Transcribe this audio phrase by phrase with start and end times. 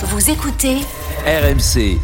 [0.00, 0.76] Vous écoutez
[1.26, 1.98] RMC.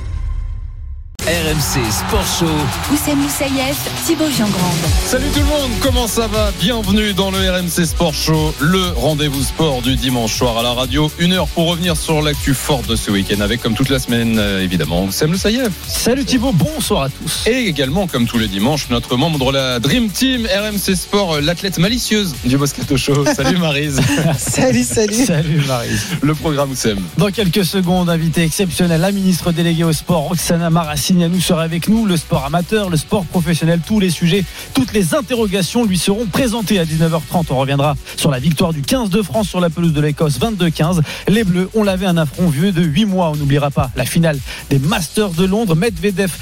[1.27, 2.93] RMC Sport Show.
[2.93, 4.77] Oussem Moussaïef, Thibaut Jean-Grande.
[5.07, 6.53] Salut tout le monde, comment ça va?
[6.61, 11.11] Bienvenue dans le RMC Sport Show, le rendez-vous sport du dimanche soir à la radio.
[11.19, 14.39] Une heure pour revenir sur l'actu forte de ce week-end avec, comme toute la semaine,
[14.39, 15.71] euh, évidemment, Sam Le Saïef.
[15.89, 17.47] Salut Thibaut, bonsoir à tous.
[17.47, 21.41] Et également, comme tous les dimanches, notre membre de la Dream Team RMC Sport, euh,
[21.41, 23.25] l'athlète malicieuse du Moscato Show.
[23.35, 23.99] Salut Marise.
[24.37, 25.25] Salut, salut.
[25.25, 25.89] Salut Marie.
[26.21, 26.99] le programme Oussem.
[27.17, 30.69] Dans quelques secondes, invité exceptionnel, la ministre déléguée au sport, Roxana
[31.15, 32.07] Maracignanu, sera avec nous.
[32.07, 36.79] Le sport amateur, le sport professionnel, tous les sujets, toutes les interrogations lui seront présentées
[36.79, 37.47] à 19h30.
[37.51, 41.01] On reviendra sur la victoire du 15 de France sur la pelouse de l'Écosse, 22-15.
[41.29, 43.31] Les Bleus, on l'avait un affront vieux de 8 mois.
[43.31, 44.39] On n'oubliera pas la finale
[44.71, 45.77] des Masters de Londres.
[45.77, 46.33] Medvedev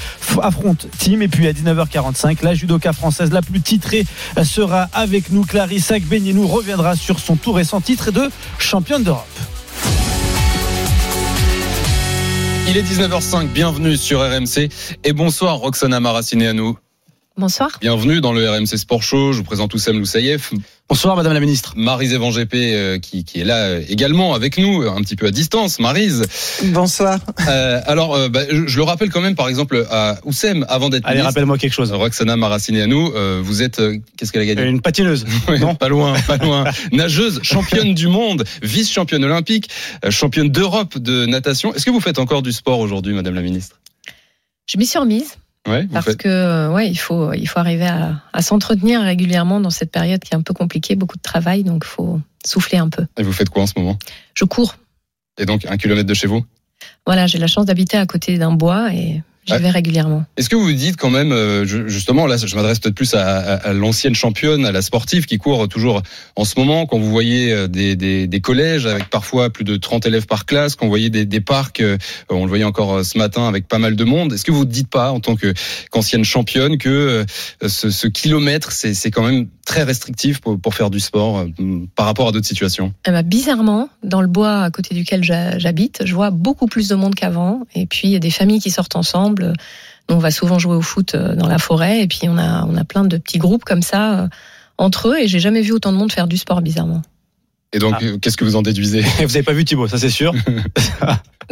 [0.41, 1.21] affronte Team.
[1.21, 4.05] Et puis à 19h45, la judoka française la plus titrée
[4.43, 5.43] sera avec nous.
[5.43, 9.27] Clarissa Agbenienou reviendra sur son tout récent titre de championne d'Europe.
[12.65, 14.69] Il est 19h05, bienvenue sur RMC.
[15.03, 16.75] Et bonsoir Roxana Maracineanu.
[17.35, 17.71] Bonsoir.
[17.81, 19.33] Bienvenue dans le RMC Sport Show.
[19.33, 20.53] Je vous présente Oussem Loussaïef.
[20.87, 21.73] Bonsoir Madame la Ministre.
[21.75, 25.31] Marise Evangépé euh, qui, qui est là euh, également avec nous, un petit peu à
[25.31, 25.79] distance.
[25.79, 26.27] Marise.
[26.65, 27.19] Bonsoir.
[27.47, 30.89] Euh, alors, euh, bah, je, je le rappelle quand même, par exemple, à Oussem, avant
[30.89, 31.91] d'être Allez, rappelle-moi quelque chose.
[31.91, 34.69] Roxana Maracineanu, euh, vous êtes, euh, qu'est-ce qu'elle a gagné?
[34.69, 35.25] Une patineuse.
[35.47, 36.65] Ouais, non pas loin, pas loin.
[36.91, 39.69] Nageuse, championne du monde, vice-championne olympique,
[40.05, 41.73] euh, championne d'Europe de natation.
[41.73, 43.79] Est-ce que vous faites encore du sport aujourd'hui, Madame la Ministre?
[44.67, 45.35] Je m'y suis remise
[45.67, 46.17] Ouais, parce faites.
[46.17, 50.19] que euh, ouais, il faut il faut arriver à, à s'entretenir régulièrement dans cette période
[50.21, 53.05] qui est un peu compliquée, beaucoup de travail, donc il faut souffler un peu.
[53.17, 53.97] Et vous faites quoi en ce moment?
[54.33, 54.75] Je cours.
[55.37, 56.45] Et donc, un kilomètre de chez vous?
[57.05, 59.59] Voilà, j'ai la chance d'habiter à côté d'un bois et j'y Ouais.
[59.59, 60.23] vais régulièrement.
[60.37, 63.21] Est-ce que vous vous dites quand même, euh, justement, là, je m'adresse peut-être plus à,
[63.37, 66.01] à- à l'ancienne championne, à la sportive qui court toujours
[66.35, 69.75] en ce moment, quand vous voyez euh, des, des, des collèges avec parfois plus de
[69.75, 71.97] 30 élèves par classe, quand vous voyez des, des parcs, euh,
[72.29, 74.69] on le voyait encore ce matin avec pas mal de monde, est-ce que vous ne
[74.71, 75.53] dites pas, en tant que
[75.91, 77.25] qu'ancienne championne, que
[77.67, 81.47] ce, ce kilomètre, c'est c'est quand même très restrictif pour, faire du sport euh,
[81.95, 85.57] par rapport à d'autres situations Eh ben, bizarrement, dans le bois à côté duquel j'ha-
[85.59, 87.61] j'habite, je vois beaucoup plus de monde qu'avant.
[87.75, 89.53] Et puis il y a des familles qui sortent ensemble.
[90.09, 92.01] On va souvent jouer au foot euh, dans la forêt.
[92.01, 94.27] Et puis on a on a plein de petits groupes comme ça euh,
[94.77, 95.19] entre eux.
[95.19, 97.01] Et j'ai jamais vu autant de monde faire du sport bizarrement.
[97.73, 98.05] Et donc, Ah.
[98.21, 100.33] qu'est-ce que vous en déduisez Vous avez pas vu Thibaut, ça c'est sûr.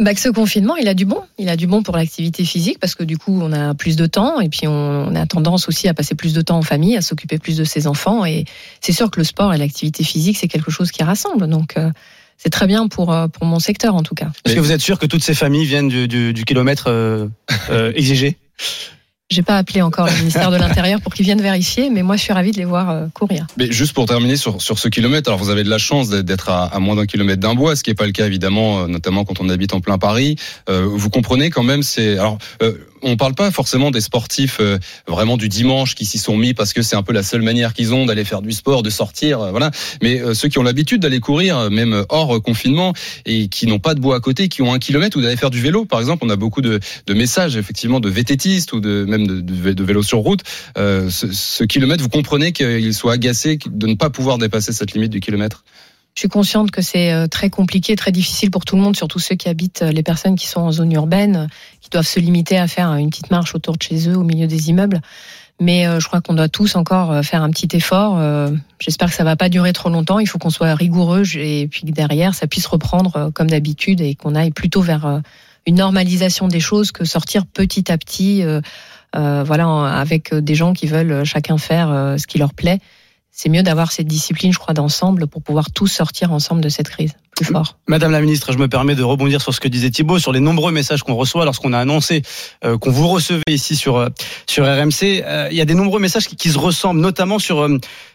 [0.00, 1.20] Bah que ce confinement, il a du bon.
[1.38, 4.06] Il a du bon pour l'activité physique parce que du coup, on a plus de
[4.06, 6.96] temps et puis on, on a tendance aussi à passer plus de temps en famille,
[6.96, 8.24] à s'occuper plus de ses enfants.
[8.24, 8.46] Et
[8.80, 11.46] c'est sûr que le sport et l'activité physique, c'est quelque chose qui rassemble.
[11.46, 11.90] Donc, euh,
[12.38, 14.30] c'est très bien pour, euh, pour mon secteur en tout cas.
[14.46, 17.26] Est-ce que vous êtes sûr que toutes ces familles viennent du, du- du kilomètre euh,
[17.68, 18.38] euh, exigé?
[19.32, 22.22] J'ai pas appelé encore le ministère de l'Intérieur pour qu'ils viennent vérifier, mais moi, je
[22.22, 23.46] suis ravie de les voir euh, courir.
[23.56, 26.50] Mais juste pour terminer sur, sur ce kilomètre, alors vous avez de la chance d'être
[26.50, 29.24] à, moins d'un kilomètre d'un bois, ce qui n'est pas le cas évidemment, euh, notamment
[29.24, 30.36] quand on habite en plein Paris.
[30.68, 32.36] Euh, vous comprenez quand même, c'est alors
[33.02, 36.72] on parle pas forcément des sportifs euh, vraiment du dimanche qui s'y sont mis parce
[36.72, 39.40] que c'est un peu la seule manière qu'ils ont d'aller faire du sport, de sortir,
[39.40, 39.70] euh, voilà.
[40.02, 42.92] Mais euh, ceux qui ont l'habitude d'aller courir, euh, même hors euh, confinement,
[43.26, 45.50] et qui n'ont pas de bois à côté, qui ont un kilomètre ou d'aller faire
[45.50, 49.04] du vélo, par exemple, on a beaucoup de, de messages effectivement de vététistes ou de
[49.04, 50.42] même de, de, vélos sur route.
[50.76, 55.10] Ce, ce kilomètre, vous comprenez qu'il soit agacé de ne pas pouvoir dépasser cette limite
[55.10, 55.64] du kilomètre?
[56.14, 59.18] Je suis consciente que c'est euh, très compliqué, très difficile pour tout le monde, surtout
[59.18, 61.46] ceux qui habitent, euh, les personnes qui sont en zone urbaine, euh,
[61.80, 64.46] qui doivent se limiter à faire une petite marche autour de chez eux, au milieu
[64.46, 65.00] des immeubles.
[65.60, 68.18] Mais euh, je crois qu'on doit tous encore euh, faire un petit effort.
[68.18, 68.50] Euh,
[68.80, 70.18] J'espère que ça va pas durer trop longtemps.
[70.18, 74.00] Il faut qu'on soit rigoureux et puis que derrière, ça puisse reprendre euh, comme d'habitude
[74.00, 75.20] et qu'on aille plutôt vers euh,
[75.66, 78.60] une normalisation des choses que sortir petit à petit, euh,
[79.14, 79.66] euh, voilà,
[80.00, 82.80] avec des gens qui veulent chacun faire euh, ce qui leur plaît.
[83.34, 86.90] C'est mieux d'avoir cette discipline, je crois, d'ensemble pour pouvoir tous sortir ensemble de cette
[86.90, 87.78] crise plus fort.
[87.88, 90.40] Madame la ministre, je me permets de rebondir sur ce que disait Thibaut, sur les
[90.40, 92.20] nombreux messages qu'on reçoit lorsqu'on a annoncé
[92.62, 94.10] euh, qu'on vous recevait ici sur euh,
[94.46, 95.22] sur RMC.
[95.24, 97.66] Euh, il y a des nombreux messages qui, se ressemblent, notamment sur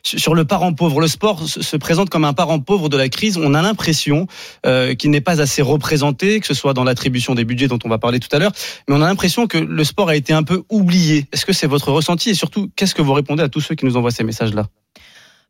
[0.04, 1.02] sur le parent pauvre.
[1.02, 3.38] Le sport se, se présente comme un parent pauvre de la crise.
[3.38, 4.28] On a l'impression
[4.64, 7.98] qu'il n'est pas assez représenté, que ce soit dans l'attribution des budgets dont on va
[7.98, 8.52] parler tout à l'heure,
[8.88, 11.26] mais on a l'impression que le sport a été un peu oublié.
[11.32, 12.30] Est-ce que c'est votre ressenti?
[12.30, 14.68] Et surtout qu'est-ce que vous répondez à tous ceux qui nous envoient ces messages-là?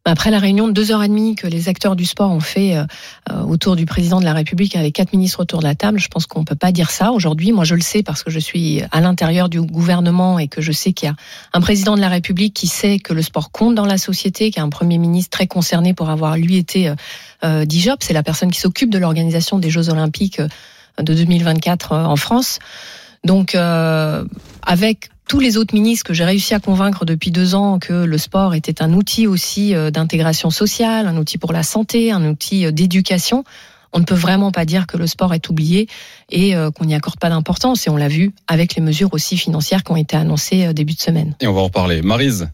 [0.08, 2.76] Après la réunion de deux heures et demie que les acteurs du sport ont fait
[2.76, 2.86] euh,
[3.30, 6.08] euh, autour du président de la République avec quatre ministres autour de la table, je
[6.08, 7.52] pense qu'on peut pas dire ça aujourd'hui.
[7.52, 10.72] Moi, je le sais parce que je suis à l'intérieur du gouvernement et que je
[10.72, 11.16] sais qu'il y a
[11.54, 14.60] un président de la République qui sait que le sport compte dans la société, qui
[14.60, 16.96] a un premier ministre très concerné pour avoir lui été euh,
[17.44, 18.02] euh, DIJOP.
[18.02, 20.48] C'est la personne qui s'occupe de l'organisation des Jeux Olympiques euh,
[21.04, 22.60] de 2024 euh, en France.
[23.24, 24.24] Donc, euh,
[24.66, 28.18] avec tous les autres ministres que j'ai réussi à convaincre depuis deux ans que le
[28.18, 32.66] sport était un outil aussi euh, d'intégration sociale, un outil pour la santé, un outil
[32.66, 33.44] euh, d'éducation.
[33.94, 35.88] on ne peut vraiment pas dire que le sport est oublié
[36.30, 37.88] et euh, qu'on n'y accorde pas d'importance.
[37.88, 41.02] Et on l'a vu avec les mesures aussi financières qui ont été annoncées début de
[41.02, 41.36] semaine.
[41.42, 42.02] Et on va en reparler.
[42.02, 42.50] Marise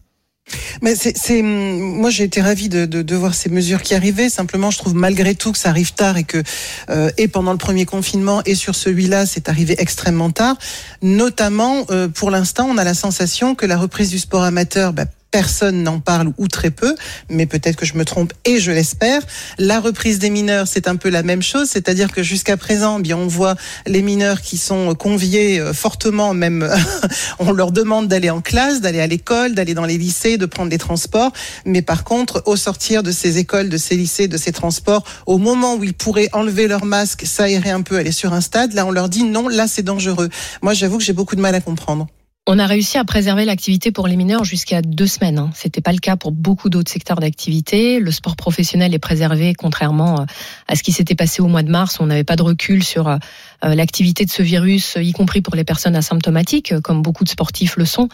[0.82, 4.28] Mais c'est, moi j'ai été ravie de, de, de voir ces mesures qui arrivaient.
[4.28, 6.42] Simplement, je trouve malgré tout que ça arrive tard et que
[6.90, 10.56] euh, et pendant le premier confinement et sur celui-là, c'est arrivé extrêmement tard.
[11.02, 15.06] Notamment, euh, pour l'instant, on a la sensation que la reprise du sport amateur, bah,
[15.34, 16.94] personne n'en parle ou très peu,
[17.28, 19.20] mais peut-être que je me trompe et je l'espère.
[19.58, 23.02] La reprise des mineurs, c'est un peu la même chose, c'est-à-dire que jusqu'à présent, eh
[23.02, 26.72] bien on voit les mineurs qui sont conviés euh, fortement, même
[27.40, 30.70] on leur demande d'aller en classe, d'aller à l'école, d'aller dans les lycées, de prendre
[30.70, 31.32] les transports,
[31.64, 35.38] mais par contre, au sortir de ces écoles, de ces lycées, de ces transports, au
[35.38, 38.86] moment où ils pourraient enlever leur masque, s'aérer un peu, aller sur un stade, là
[38.86, 40.28] on leur dit non, là c'est dangereux.
[40.62, 42.06] Moi j'avoue que j'ai beaucoup de mal à comprendre.
[42.46, 45.38] On a réussi à préserver l'activité pour les mineurs jusqu'à deux semaines.
[45.38, 45.50] Hein.
[45.54, 48.00] C'était pas le cas pour beaucoup d'autres secteurs d'activité.
[48.00, 50.24] Le sport professionnel est préservé, contrairement euh,
[50.68, 52.00] à ce qui s'était passé au mois de mars.
[52.00, 53.16] On n'avait pas de recul sur euh,
[53.62, 57.86] l'activité de ce virus, y compris pour les personnes asymptomatiques, comme beaucoup de sportifs le
[57.86, 58.10] sont.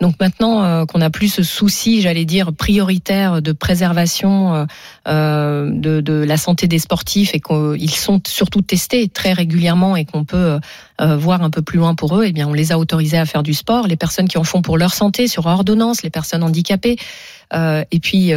[0.00, 4.66] Donc maintenant euh, qu'on n'a plus ce souci, j'allais dire prioritaire de préservation
[5.06, 10.06] euh, de, de, la santé des sportifs et qu'ils sont surtout testés très régulièrement et
[10.06, 10.58] qu'on peut
[11.00, 13.26] euh, voir un peu plus loin pour eux, eh bien on les a autorisés à
[13.26, 13.86] faire du sport.
[13.86, 16.96] Les personnes qui en font pour leur santé sur ordonnance, les personnes handicapées,
[17.52, 18.32] et puis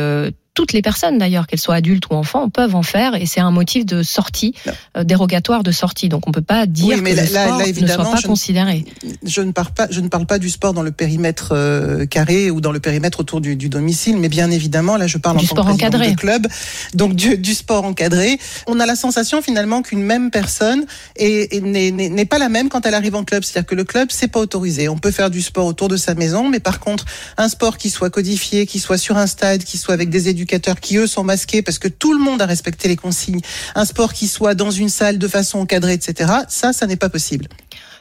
[0.54, 3.50] toutes les personnes d'ailleurs, qu'elles soient adultes ou enfants, peuvent en faire et c'est un
[3.50, 4.54] motif de sortie,
[4.96, 6.10] euh, dérogatoire de sortie.
[6.10, 8.28] Donc on peut pas dire mais que là, le sport là, ne soit pas je,
[8.28, 8.86] considéré.
[9.24, 12.52] Je ne parle pas, je ne parle pas du sport dans le périmètre euh, carré
[12.52, 15.46] ou dans le périmètre autour du, du, domicile, mais bien évidemment là je parle du
[15.46, 16.12] en sport tant que encadré.
[16.12, 16.48] de club,
[16.94, 18.38] donc du, du, sport encadré.
[18.68, 20.86] On a la sensation finalement qu'une même personne
[21.20, 24.40] n'est pas la même quand elle arrive en club, c'est-à-dire que le club c'est pas
[24.40, 24.88] autorisé.
[24.88, 27.06] On peut faire du sport autour de sa maison, mais par contre
[27.38, 30.43] un sport qui soit codifié, qui soit sur un stade, qui soit avec des éducateurs
[30.46, 33.42] qui eux sont masqués parce que tout le monde a respecté les consignes,
[33.76, 36.32] un sport qui soit dans une salle de façon encadrée, etc.
[36.50, 37.48] Ça, ça n'est pas possible.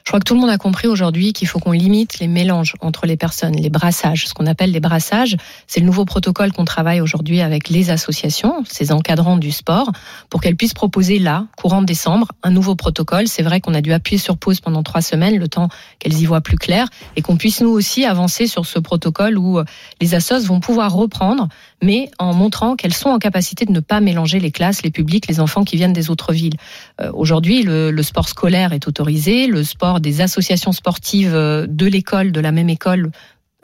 [0.05, 2.75] Je crois que tout le monde a compris aujourd'hui qu'il faut qu'on limite les mélanges
[2.81, 4.27] entre les personnes, les brassages.
[4.27, 5.37] Ce qu'on appelle les brassages,
[5.69, 9.93] c'est le nouveau protocole qu'on travaille aujourd'hui avec les associations, ces encadrants du sport,
[10.29, 13.29] pour qu'elles puissent proposer là, courant décembre, un nouveau protocole.
[13.29, 15.69] C'est vrai qu'on a dû appuyer sur pause pendant trois semaines, le temps
[16.01, 19.61] qu'elles y voient plus clair, et qu'on puisse nous aussi avancer sur ce protocole où
[19.61, 19.65] euh,
[20.01, 21.49] les assos vont pouvoir reprendre,
[21.83, 25.27] mais en montrant qu'elles sont en capacité de ne pas mélanger les classes, les publics,
[25.29, 26.57] les enfants qui viennent des autres villes.
[27.01, 31.87] Euh, aujourd'hui, le, le sport scolaire est autorisé, le sport des associations sportives euh, de
[31.87, 33.11] l'école, de la même école,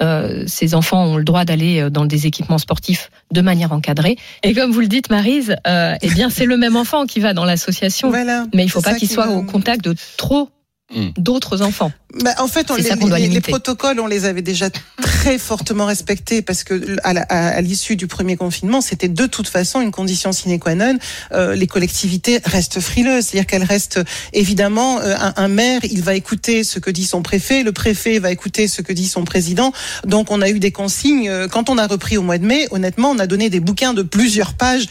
[0.00, 4.16] euh, ces enfants ont le droit d'aller dans des équipements sportifs de manière encadrée.
[4.42, 7.34] Et comme vous le dites, Marise, euh, eh bien c'est le même enfant qui va
[7.34, 10.50] dans l'association, voilà, mais il faut pas qu'il soit au contact de trop
[10.94, 11.08] mmh.
[11.16, 11.92] d'autres enfants.
[12.22, 12.82] Bah, en fait, on les,
[13.18, 14.70] les, les, protocoles, on les avait déjà
[15.02, 19.90] très fortement respectés parce que à l'issue du premier confinement, c'était de toute façon une
[19.90, 20.98] condition sine qua non.
[21.32, 24.00] Euh, les collectivités restent frileuses, c'est-à-dire qu'elles restent
[24.32, 28.18] évidemment euh, un, un, maire, il va écouter ce que dit son préfet, le préfet
[28.18, 29.72] va écouter ce que dit son président.
[30.04, 31.28] Donc, on a eu des consignes.
[31.28, 33.92] euh, Quand on a repris au mois de mai, honnêtement, on a donné des bouquins
[33.92, 34.86] de plusieurs pages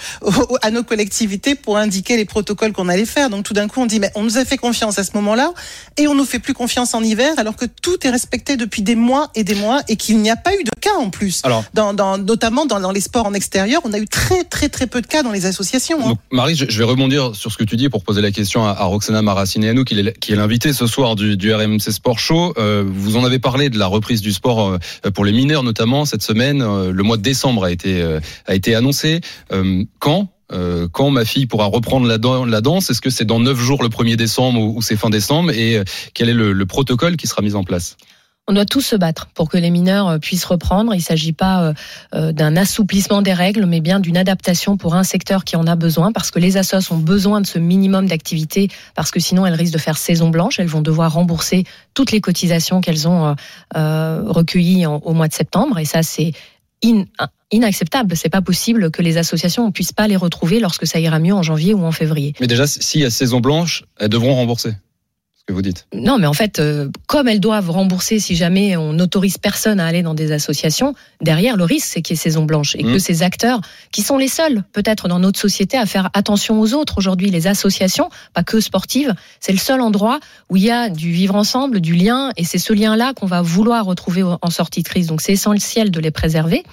[0.61, 3.31] à nos collectivités pour indiquer les protocoles qu'on allait faire.
[3.31, 5.51] Donc, tout d'un coup, on dit mais on nous a fait confiance à ce moment-là
[5.97, 8.95] et on nous fait plus confiance en hiver alors que tout est respecté depuis des
[8.95, 11.41] mois et des mois et qu'il n'y a pas eu de cas en plus.
[11.43, 14.69] Alors, dans, dans, notamment dans, dans, les sports en extérieur, on a eu très très
[14.69, 15.99] très peu de cas dans les associations.
[16.01, 16.09] Hein.
[16.09, 18.65] Donc, Marie, je, je, vais rebondir sur ce que tu dis pour poser la question
[18.65, 22.19] à, à Roxana Maracineanu, qui est, qui est l'invité ce soir du, du, RMC Sport
[22.19, 22.53] Show.
[22.57, 26.05] Euh, vous en avez parlé de la reprise du sport euh, pour les mineurs notamment
[26.05, 26.61] cette semaine.
[26.61, 29.21] Euh, le mois de décembre a été euh, a été annoncé.
[29.51, 32.17] Euh, quand euh, quand ma fille pourra reprendre la,
[32.61, 35.77] danse Est-ce que c'est dans neuf jours le 1er décembre ou, c'est fin décembre Et
[35.77, 37.97] euh, quel est le, le, protocole qui sera mis en place?
[38.49, 40.93] On doit tous se battre pour que les mineurs euh, puissent reprendre.
[40.93, 41.73] Il ne s'agit pas
[42.13, 46.13] d'un assouplissement des règles, mais bien d'une adaptation pour un secteur qui en a besoin,
[46.13, 49.73] parce que les assos ont besoin de ce minimum d'activité, parce que sinon elles risquent
[49.73, 50.59] de faire saison blanche.
[50.59, 53.35] Elles vont devoir rembourser toutes les cotisations qu'elles ont
[53.75, 56.31] recueillies au mois de septembre, et ça c'est
[56.83, 57.05] in,
[57.51, 58.15] inacceptable.
[58.15, 61.33] C'est pas possible que les associations ne puissent pas les retrouver lorsque ça ira mieux
[61.33, 62.33] en janvier ou en février.
[62.39, 64.73] Mais déjà, s'il y a saison blanche, elles devront rembourser.
[65.47, 65.87] Que vous dites.
[65.93, 69.85] Non, mais en fait, euh, comme elles doivent rembourser si jamais on n'autorise personne à
[69.85, 72.91] aller dans des associations, derrière le risque, c'est qu'il y ait saison blanche et mmh.
[72.91, 73.61] que ces acteurs,
[73.93, 77.47] qui sont les seuls, peut-être dans notre société, à faire attention aux autres aujourd'hui, les
[77.47, 81.79] associations, pas que sportives, c'est le seul endroit où il y a du vivre ensemble,
[81.79, 85.07] du lien, et c'est ce lien-là qu'on va vouloir retrouver en sortie de crise.
[85.07, 86.63] Donc c'est essentiel de les préserver.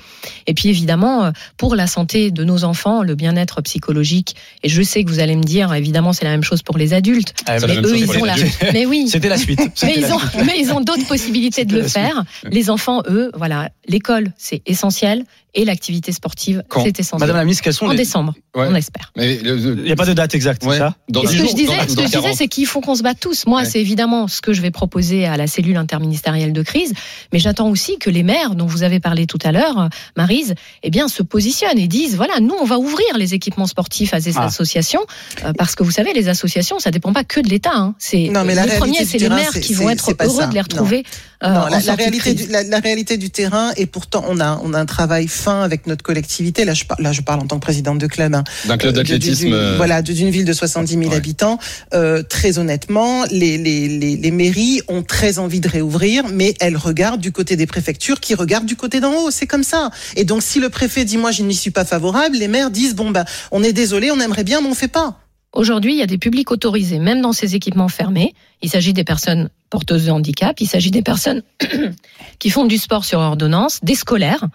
[0.48, 5.04] Et puis évidemment, pour la santé de nos enfants, le bien-être psychologique, et je sais
[5.04, 7.76] que vous allez me dire, évidemment, c'est la même chose pour les adultes, ah, mais
[7.76, 8.34] eux, ils ont la...
[8.72, 9.08] Mais oui.
[9.08, 9.60] C'était la suite.
[9.82, 12.24] Mais ils, ont, mais ils ont d'autres possibilités de le faire.
[12.44, 15.24] Les enfants, eux, voilà, l'école, c'est essentiel.
[15.54, 17.20] Et l'activité sportive, Quand c'est essentiel.
[17.20, 17.96] Madame la ministre, quels sont en les.
[17.96, 18.66] décembre, Ouais.
[18.70, 19.12] on espère.
[19.16, 20.72] Mais le- Il n'y a pas de date exacte, Ouais.
[20.72, 22.20] c'est ça dans Et ce que jours, je disais, dans- ce que dans je disais,
[22.20, 22.36] 40.
[22.36, 23.46] c'est qu'il faut qu'on se batte tous.
[23.46, 23.64] Moi, Ouais.
[23.64, 26.92] c'est évidemment ce que je vais proposer à la cellule interministérielle de crise,
[27.32, 30.90] mais j'attends aussi que les maires, dont vous avez parlé tout à l'heure, Marise, eh
[30.90, 34.36] bien, se positionnent et disent voilà, nous, on va ouvrir les équipements sportifs à ces
[34.36, 34.44] Ah.
[34.46, 35.00] associations,
[35.44, 37.72] euh, parce que vous savez, les associations, ça dépend pas que de l'État.
[37.74, 37.94] Hein.
[37.98, 40.46] C'est Non, mais la le premier, c'est les maires qui vont être heureux ça.
[40.46, 41.04] de les retrouver.
[41.50, 44.60] Non, en la, la réalité du, la, la réalité du terrain, et pourtant on a,
[44.64, 46.64] on a un travail fin avec notre collectivité.
[46.64, 48.34] Là, je, par- là, je parle en tant que présidente de club.
[48.34, 48.44] hein.
[48.66, 49.44] d'un club Euh, d'athlétisme.
[49.44, 51.16] d'une- euh, Voilà, d'une ville de 70 000 Ouais.
[51.16, 51.58] habitants.
[51.92, 56.76] Euh, très honnêtement, les, les, les, les mairies ont très envie de réouvrir, mais elles
[56.76, 59.30] regardent du côté des préfectures qui regardent du côté d'en haut.
[59.30, 59.90] C'est comme ça.
[60.16, 62.94] Et donc, si le préfet dit moi je n'y suis pas favorable, les maires disent
[62.94, 65.20] bon ben on est désolé, on aimerait bien, mais on fait pas.
[65.54, 68.34] Aujourd'hui, il y a des publics autorisés, même dans ces équipements fermés.
[68.60, 71.42] Il s'agit des personnes porteuses de handicap, il s'agit des personnes
[72.40, 74.48] qui font du sport sur ordonnance, des scolaires.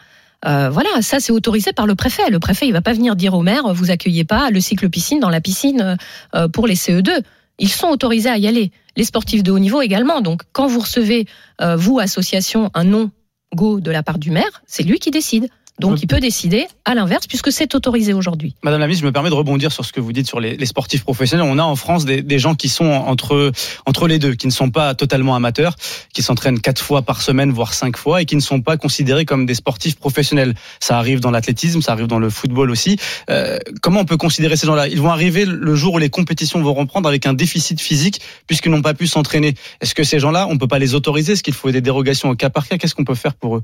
[0.45, 2.29] Euh, voilà, ça c'est autorisé par le préfet.
[2.29, 5.21] Le préfet, il va pas venir dire au maire, vous accueillez pas le cycle piscine
[5.21, 5.97] dans la piscine
[6.35, 7.21] euh, pour les CE2.
[7.59, 8.71] Ils sont autorisés à y aller.
[8.97, 10.19] Les sportifs de haut niveau également.
[10.19, 11.27] Donc, quand vous recevez,
[11.61, 13.09] euh, vous, association, un non
[13.55, 15.49] go de la part du maire, c'est lui qui décide.
[15.79, 18.55] Donc, il peut décider à l'inverse puisque c'est autorisé aujourd'hui.
[18.63, 20.57] Madame la ministre, je me permets de rebondir sur ce que vous dites sur les,
[20.57, 21.47] les sportifs professionnels.
[21.49, 23.51] On a en France des, des gens qui sont entre,
[23.85, 25.75] entre les deux, qui ne sont pas totalement amateurs,
[26.13, 29.25] qui s'entraînent quatre fois par semaine, voire cinq fois, et qui ne sont pas considérés
[29.25, 30.53] comme des sportifs professionnels.
[30.79, 32.97] Ça arrive dans l'athlétisme, ça arrive dans le football aussi.
[33.29, 34.87] Euh, comment on peut considérer ces gens-là?
[34.87, 38.71] Ils vont arriver le jour où les compétitions vont reprendre avec un déficit physique, puisqu'ils
[38.71, 39.53] n'ont pas pu s'entraîner.
[39.81, 41.33] Est-ce que ces gens-là, on peut pas les autoriser?
[41.33, 42.77] Est-ce qu'il faut des dérogations au cas par cas?
[42.77, 43.63] Qu'est-ce qu'on peut faire pour eux?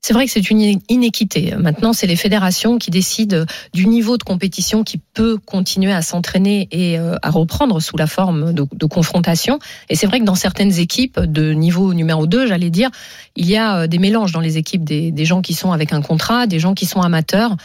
[0.00, 1.54] C'est vrai que c'est une inéquité.
[1.58, 6.68] Maintenant, c'est les fédérations qui décident du niveau de compétition qui peut continuer à s'entraîner
[6.70, 9.58] et euh, à reprendre sous la forme de, confrontation.
[9.88, 12.90] Et c'est vrai que dans certaines équipes de niveau numéro 2, j'allais dire,
[13.34, 15.92] il y a euh, des mélanges dans les équipes des, des gens qui sont avec
[15.92, 17.56] un contrat, des gens qui sont amateurs.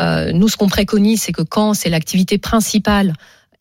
[0.00, 3.12] Euh, nous, ce qu'on préconise, c'est que quand c'est l'activité principale,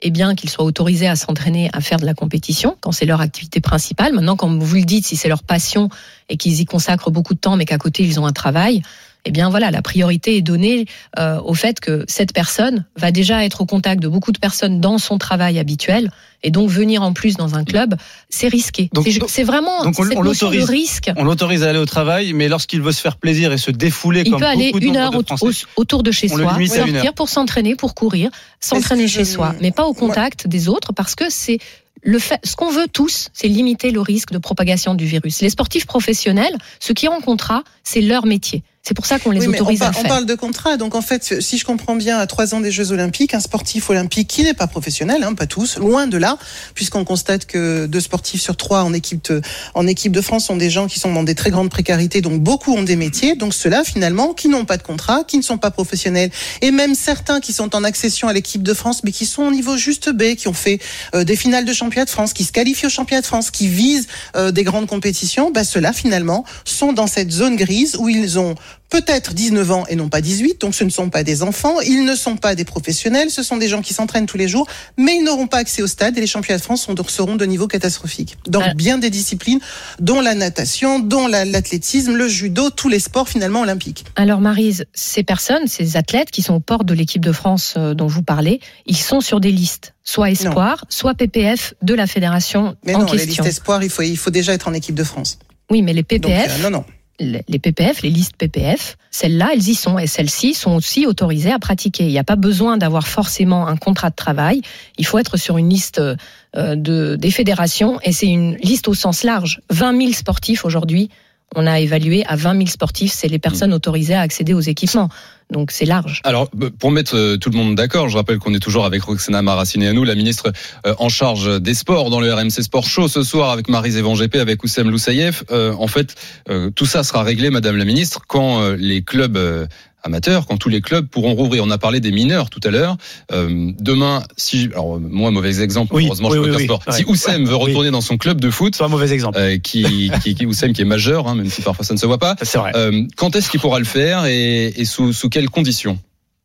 [0.03, 3.21] eh bien qu'ils soient autorisés à s'entraîner, à faire de la compétition, quand c'est leur
[3.21, 4.13] activité principale.
[4.13, 5.89] Maintenant, comme vous le dites, si c'est leur passion
[6.29, 8.81] et qu'ils y consacrent beaucoup de temps, mais qu'à côté ils ont un travail,
[9.25, 10.85] eh bien voilà, la priorité est donnée
[11.17, 14.81] euh, au fait que cette personne va déjà être au contact de beaucoup de personnes
[14.81, 16.11] dans son travail habituel,
[16.43, 17.95] et donc venir en plus dans un club,
[18.29, 18.89] c'est risqué.
[18.93, 20.69] Donc- C'est- vraiment donc on- cette on notion de l'autorise.
[20.69, 21.11] risque.
[21.15, 24.23] On l'autorise à aller au travail, mais lorsqu'il veut se faire plaisir et se défouler
[24.25, 25.45] Il comme peut aller beaucoup de une heure de au- Français,
[25.77, 27.13] au- autour de chez soi, sortir heure.
[27.13, 31.25] pour s'entraîner, pour courir, s'entraîner chez soi, mais pas au contact des autres, parce que
[31.29, 31.59] c'est
[32.01, 32.39] le fait.
[32.43, 35.39] Ce qu'on veut tous, c'est limiter le risque de propagation du virus.
[35.41, 38.63] Les sportifs professionnels, ceux qui ont un contrat, c'est leur métier.
[38.85, 40.09] C'est pour ça qu'on les Oui, mais on, autorise à le on faire.
[40.09, 42.91] parle de contrat, donc en fait, si je comprends bien, à trois ans des Jeux
[42.91, 46.37] Olympiques, un sportif olympique qui n'est pas professionnel, hein, pas tous, loin de là,
[46.75, 49.41] puisqu'on constate que deux sportifs sur trois en équipe de,
[49.73, 52.41] en équipe de France sont des gens qui sont dans des très grandes précarités, donc
[52.41, 55.57] beaucoup ont des métiers, donc ceux-là finalement qui n'ont pas de contrat, qui ne sont
[55.57, 59.25] pas professionnels, et même certains qui sont en accession à l'équipe de France, mais qui
[59.25, 60.81] sont au niveau juste B, qui ont fait
[61.15, 63.69] euh, des finales de championnat de France, qui se qualifient au championnat de France, qui
[63.69, 68.39] visent euh, des grandes compétitions, bah ceux-là finalement sont dans cette zone grise où ils
[68.39, 68.55] ont
[68.89, 72.05] peut-être 19 ans et non pas 18, donc ce ne sont pas des enfants, ils
[72.05, 75.15] ne sont pas des professionnels, ce sont des gens qui s'entraînent tous les jours, mais
[75.15, 78.37] ils n'auront pas accès au stade et les championnats de France seront de niveau catastrophique.
[78.47, 78.73] Dans Ah.
[78.75, 79.59] bien des disciplines,
[79.99, 84.05] dont la natation, dont la- l'athlétisme, le judo, tous les sports finalement olympiques.
[84.15, 87.93] Alors Marise, ces personnes, ces athlètes qui sont aux portes de l'équipe de France euh,
[87.95, 92.75] dont vous parlez, ils sont sur des listes, soit espoir, soit PPF de la fédération
[92.85, 93.43] Mais en non, les question.
[93.43, 95.39] listes espoirs, il faut, il faut déjà être en équipe de France.
[95.71, 96.85] Oui, mais les Donc, PPF, euh, non, non.
[97.23, 101.59] Les PPF, les listes PPF, celles-là, elles y sont et celles-ci sont aussi autorisées à
[101.59, 102.05] pratiquer.
[102.05, 104.61] Il n'y a pas besoin d'avoir forcément un contrat de travail.
[104.97, 106.15] Il faut être sur une liste euh,
[106.55, 109.61] de, des fédérations et c'est une liste au sens large.
[109.69, 111.09] 20 000 sportifs aujourd'hui.
[111.55, 115.09] On a évalué à 20 000 sportifs, c'est les personnes autorisées à accéder aux équipements.
[115.51, 116.21] Donc c'est large.
[116.23, 119.03] Alors, b- pour mettre euh, tout le monde d'accord, je rappelle qu'on est toujours avec
[119.03, 120.51] Roxana Maracineanu, la ministre
[120.87, 124.15] euh, en charge des sports dans le RMC Sport Show ce soir avec Marie Evan
[124.15, 125.43] GP, avec Oussem Loussaïef.
[125.51, 126.15] Euh, en fait,
[126.49, 129.67] euh, tout ça sera réglé, Madame la ministre, quand euh, les clubs euh,
[130.03, 131.63] amateurs, quand tous les clubs pourront rouvrir.
[131.63, 132.97] On a parlé des mineurs tout à l'heure.
[133.31, 136.63] Euh, demain, si, alors moi mauvais exemple, Oui, heureusement oui, je oui, oui.
[136.65, 136.81] sport.
[136.87, 136.93] Ouais.
[136.93, 137.61] Si Oussem veut Oui.
[137.63, 139.37] retourner dans son club de foot, c'est un mauvais exemple.
[139.37, 142.05] euh, qui, qui, qui Oussem qui est majeur, hein, même si parfois ça ne se
[142.05, 142.35] voit pas.
[142.41, 142.71] C'est vrai.
[142.75, 145.97] Euh, quand est-ce qu'il pourra le faire et, et sous, sous quelles conditions?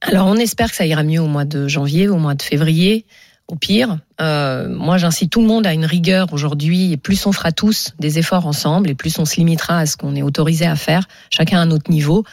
[0.03, 3.05] Alors on espère que ça ira mieux au mois de janvier, au mois de février.
[3.51, 6.93] Au pire, euh, moi j'incite tout le monde à une rigueur aujourd'hui.
[6.93, 9.97] Et plus on fera tous des efforts ensemble, et plus on se limitera à ce
[9.97, 12.25] qu'on est autorisé à faire, chacun à notre niveau,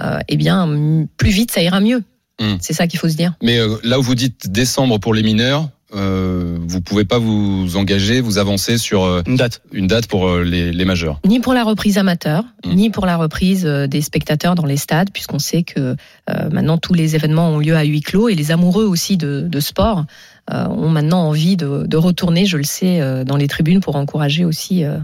[0.00, 2.02] euh, eh bien plus vite ça ira mieux.
[2.40, 2.56] Hmm.
[2.60, 3.34] C'est ça qu'il faut se dire.
[3.42, 7.76] Mais euh, là où vous dites décembre pour les mineurs, euh, vous pouvez pas vous
[7.76, 9.62] engager, vous avancer sur euh, Une date.
[9.72, 11.18] une date pour euh, les, les majeurs.
[11.26, 12.74] Ni pour la reprise amateur, Mm.
[12.74, 15.96] ni pour la reprise euh, des spectateurs dans les stades, puisqu'on sait que
[16.30, 19.46] euh, maintenant tous les événements ont lieu à huis clos et les amoureux aussi de,
[19.48, 20.04] de sport
[20.52, 23.96] euh, ont maintenant envie de, de retourner, je le sais, euh, dans les tribunes pour
[23.96, 24.98] encourager aussi euh,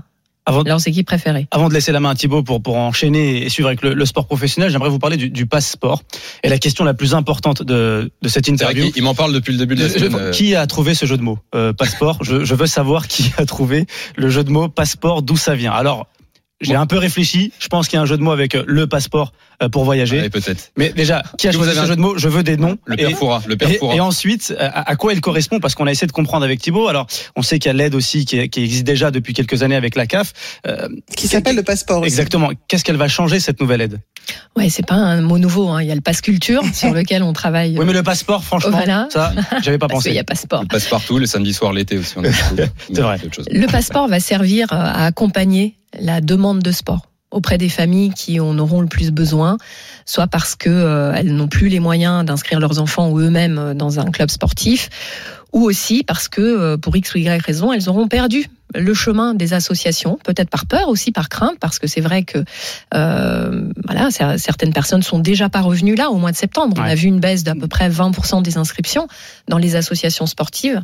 [0.46, 1.46] Avant, leurs équipes préférées.
[1.50, 4.04] avant de laisser la main à Thibaut pour, pour enchaîner et suivre avec le, le
[4.06, 6.02] sport professionnel, j'aimerais vous parler du, du passeport.
[6.42, 8.90] Et la question la plus importante de, de cette interview.
[8.94, 10.14] il m'en parle depuis le début de la semaine.
[10.14, 12.18] euh, Qui a trouvé ce jeu de mots euh, Passeport?
[12.22, 13.86] Je, je veux savoir qui a trouvé
[14.16, 15.72] le jeu de mots passeport, d'où ça vient.
[15.72, 16.06] Alors,
[16.61, 17.52] j'ai un peu réfléchi.
[17.58, 19.32] Je pense qu'il y a un jeu de mots avec euh, le passeport
[19.62, 20.20] euh, pour voyager.
[20.20, 20.70] ouais, peut-être.
[20.76, 22.78] Mais déjà, qui a choisi ce un- jeu de mots Je veux des noms.
[22.87, 23.94] Le Foura, le père et, Foura.
[23.94, 26.88] et ensuite, à, à quoi il correspond Parce qu'on a essayé de comprendre avec Thibaut.
[26.88, 27.06] Alors,
[27.37, 29.94] on sait qu'il y a l'aide aussi qui, qui existe déjà depuis quelques années avec
[29.96, 30.32] la CAF.
[30.66, 32.08] Euh, Qui s'appelle le passeport aussi.
[32.08, 32.50] exactement.
[32.68, 34.00] Qu'est-ce qu'elle va changer cette nouvelle aide
[34.56, 35.68] Ouais, c'est pas un mot nouveau.
[35.68, 35.82] Hein.
[35.82, 37.76] Il y a le passe culture sur lequel on travaille.
[37.78, 39.08] Oui, mais le passeport, franchement, Voilà.
[39.11, 39.32] ça,
[39.62, 40.20] j'avais pas parce qu'il y pensé.
[40.20, 40.61] a passeport.
[40.62, 42.14] Il passe partout, le samedi soir, l'été aussi.
[42.92, 43.18] C'est vrai.
[43.23, 43.46] autre chose.
[43.50, 48.38] Le passeport va servir euh, à accompagner la demande de sport auprès des familles qui
[48.38, 49.56] en auront le plus besoin,
[50.06, 53.74] soit parce que euh, elles n'ont plus les moyens d'inscrire leurs enfants ou eux-mêmes euh,
[53.74, 54.88] dans un club sportif,
[55.52, 58.46] ou aussi parce que euh, pour x ou y raison, elles auront perdu
[58.76, 62.38] le chemin des associations, peut-être par peur aussi par crainte, parce que c'est vrai que
[62.94, 66.76] euh, voilà, cer- certaines personnes sont déjà pas revenues là au mois de septembre.
[66.78, 69.08] On a vu une baisse d'à peu près 20% des inscriptions
[69.48, 70.80] dans les associations sportives.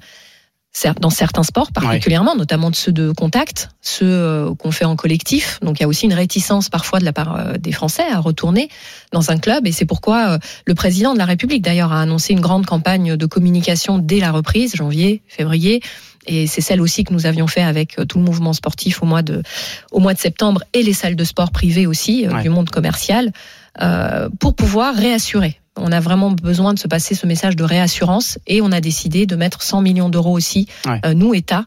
[1.01, 5.59] Dans certains sports particulièrement, notamment de ceux de contact, ceux euh, qu'on fait en collectif.
[5.63, 8.19] Donc il y a aussi une réticence parfois de la part euh, des Français à
[8.21, 8.69] retourner
[9.13, 9.67] dans un club.
[9.67, 13.17] Et c'est pourquoi euh, le président de la République d'ailleurs a annoncé une grande campagne
[13.17, 15.83] de communication dès la reprise, janvier, février.
[16.27, 19.23] Et c'est celle aussi que nous avions fait avec tout le mouvement sportif au mois
[19.23, 19.43] de,
[19.91, 22.43] au mois de septembre et les salles de sport privées aussi Ouais.
[22.43, 23.33] du monde commercial
[23.81, 25.60] euh, pour pouvoir réassurer.
[25.77, 29.27] On a vraiment besoin de se passer ce message de réassurance et on a décidé
[29.27, 31.01] de mettre 100 millions d'euros aussi, Ouais.
[31.07, 31.65] euh, nous, État,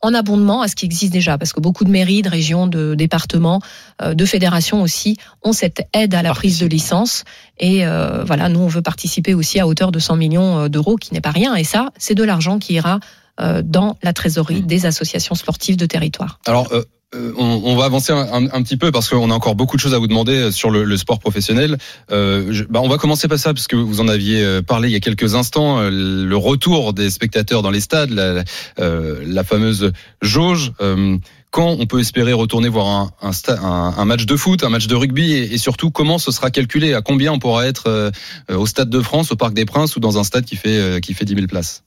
[0.00, 2.94] en abondement à ce qui existe déjà, parce que beaucoup de mairies, de régions, de
[2.96, 3.60] départements,
[4.00, 7.22] euh, de fédérations aussi ont cette aide à la prise de licence.
[7.58, 11.14] Et euh, voilà, nous, on veut participer aussi à hauteur de 100 millions d'euros, qui
[11.14, 11.54] n'est pas rien.
[11.54, 12.98] Et ça, c'est de l'argent qui ira
[13.40, 14.66] euh, dans la trésorerie Mmh.
[14.66, 16.40] des associations sportives de territoire.
[16.46, 16.68] Alors,
[17.14, 19.94] euh, euh, on, va avancer un, petit peu parce qu'on a encore beaucoup de choses
[19.94, 21.78] à vous demander sur le, sport professionnel.
[22.10, 24.92] Euh, bah, on va commencer par ça parce que vous en aviez euh, parlé il
[24.92, 25.78] y a quelques instants.
[25.80, 28.44] euh, Le retour des spectateurs dans les stades, la,
[28.78, 30.72] euh, fameuse jauge.
[30.80, 31.18] euh,
[31.50, 35.52] quand on peut espérer retourner voir un, match de foot, un match de rugby et,
[35.52, 38.10] et surtout comment ce sera calculé, à combien on pourra être euh,
[38.48, 41.00] au Stade de France, au Parc des Princes ou dans un stade qui fait euh,
[41.00, 41.84] qui fait 10 000 places?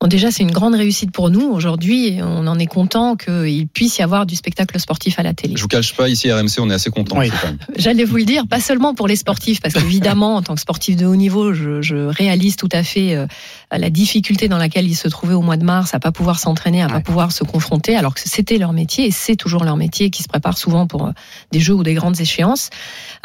[0.00, 2.06] Bon, déjà, c'est une grande réussite pour nous aujourd'hui.
[2.06, 5.54] et On en est content qu'il puisse y avoir du spectacle sportif à la télé.
[5.56, 7.18] Je vous cache pas, ici à RMC, on est assez content.
[7.18, 7.32] Oui.
[7.76, 10.94] J'allais vous le dire, pas seulement pour les sportifs, parce qu'évidemment, en tant que sportif
[10.94, 13.26] de haut niveau, je, je réalise tout à fait euh,
[13.72, 16.80] la difficulté dans laquelle ils se trouvaient au mois de mars, à pas pouvoir s'entraîner,
[16.80, 17.02] à pas Ouais.
[17.02, 20.28] pouvoir se confronter, alors que c'était leur métier et c'est toujours leur métier, qui se
[20.28, 21.12] prépare souvent pour euh,
[21.50, 22.70] des jeux ou des grandes échéances.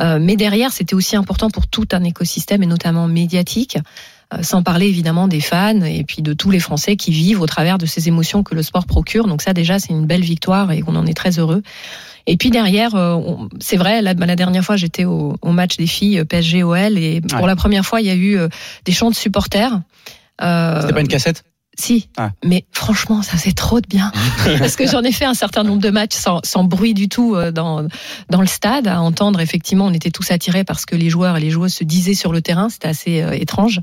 [0.01, 3.77] Euh, mais derrière, c'était aussi important pour tout un écosystème et notamment médiatique.
[4.33, 7.45] Euh, Sans parler évidemment des fans et puis de tous les Français qui vivent au
[7.47, 9.27] travers de ces émotions que le sport procure.
[9.27, 11.63] Donc ça déjà c'est une belle victoire et on en est très heureux.
[12.25, 13.19] Et puis derrière, euh,
[13.59, 17.21] c'est vrai, la, la dernière fois j'étais au, au match des filles euh, PSG-OL et
[17.21, 17.47] pour Ouais.
[17.47, 18.37] la première fois il y a eu
[18.85, 19.81] des chants de supporters.
[20.41, 21.43] Euh, C'était pas une cassette?
[21.77, 22.31] Si, Ah.
[22.45, 24.11] mais franchement, ça faisait trop de bien.
[24.59, 27.35] Parce que j'en ai fait un certain nombre de matchs sans, sans bruit du tout
[27.35, 27.87] euh, dans,
[28.29, 31.39] dans le stade, à entendre effectivement, on était tous attirés parce que les joueurs et
[31.39, 33.79] les joueuses se disaient sur le terrain, c'était assez euh, étrange.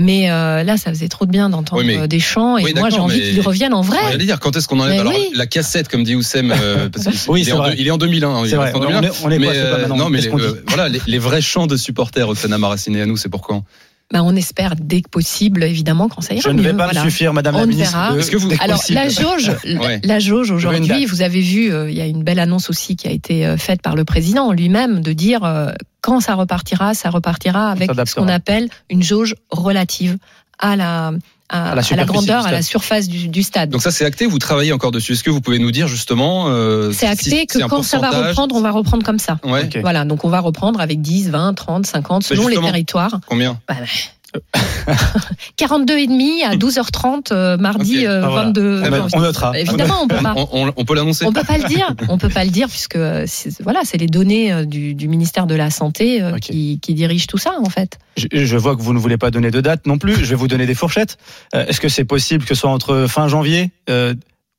[0.00, 2.72] Mais euh, là, ça faisait trop de bien d'entendre Oui, mais- des chants et Oui,
[2.74, 3.98] moi j'ai envie mais- qu'ils reviennent en vrai.
[4.10, 5.28] J'allais dire quand est-ce qu'on enlève alors oui.
[5.34, 7.74] la cassette comme dit Oussem euh, parce que Oui, il, c'est est en, vrai.
[7.74, 8.72] deux- il est en 2001 hein, il C'est est vrai.
[8.72, 9.02] en On 2001.
[9.02, 11.18] est, on est mais quoi, c'est pas maintenant non mais les, euh, voilà les, les
[11.18, 13.64] vrais chants de supporters Oksana Maracineanu à nous c'est pour quand?
[14.12, 17.02] Bah, on espère dès que possible, évidemment, quand ça ira Je ne vais pas voilà.
[17.02, 17.96] me suffire, Madame On la ministre.
[17.96, 18.12] verra.
[18.14, 18.98] de- Est-ce que vous- Alors possible.
[18.98, 20.00] la jauge, Ouais.
[20.04, 23.08] la jauge aujourd'hui, vous avez vu, euh, il y a une belle annonce aussi qui
[23.08, 25.72] a été euh, faite par le président lui-même de dire euh,
[26.02, 30.18] quand ça repartira, ça repartira avec ce qu'on appelle une jauge relative
[30.58, 31.12] à la
[31.52, 33.70] à, À la à la superficie grandeur, à la surface du, du stade.
[33.70, 36.46] donc ça c'est acté vous travaillez encore dessus est-ce que vous pouvez nous dire justement
[36.48, 39.38] euh, C'est acté si que quand ça va reprendre, on va reprendre comme ça.
[39.44, 39.68] ouais.
[39.80, 43.20] Voilà, donc on va reprendre avec 10, 20, 30, 50, Mais selon les territoires.
[43.26, 43.58] combien?
[43.68, 43.86] Bah, bah.
[45.56, 48.04] 42 et demi à 12h30 euh, mardi Ok.
[48.04, 48.44] euh, Ah, voilà.
[48.46, 49.08] 22 On, janvier.
[49.14, 49.58] on notera.
[49.58, 50.34] Évidemment, on peut pas.
[50.36, 51.94] on, on- on peut l'annoncer On peut pas le dire.
[52.08, 53.26] On peut pas le dire puisque euh,
[53.60, 57.26] voilà, c'est les données euh, du, du ministère de la santé euh, qui, qui dirigent
[57.28, 57.98] tout ça en fait.
[58.16, 60.14] Je, je vois que vous ne voulez pas donner de date non plus.
[60.16, 61.18] Je vais vous donner des fourchettes.
[61.54, 63.70] Euh, Est-ce que c'est possible que ce soit entre fin janvier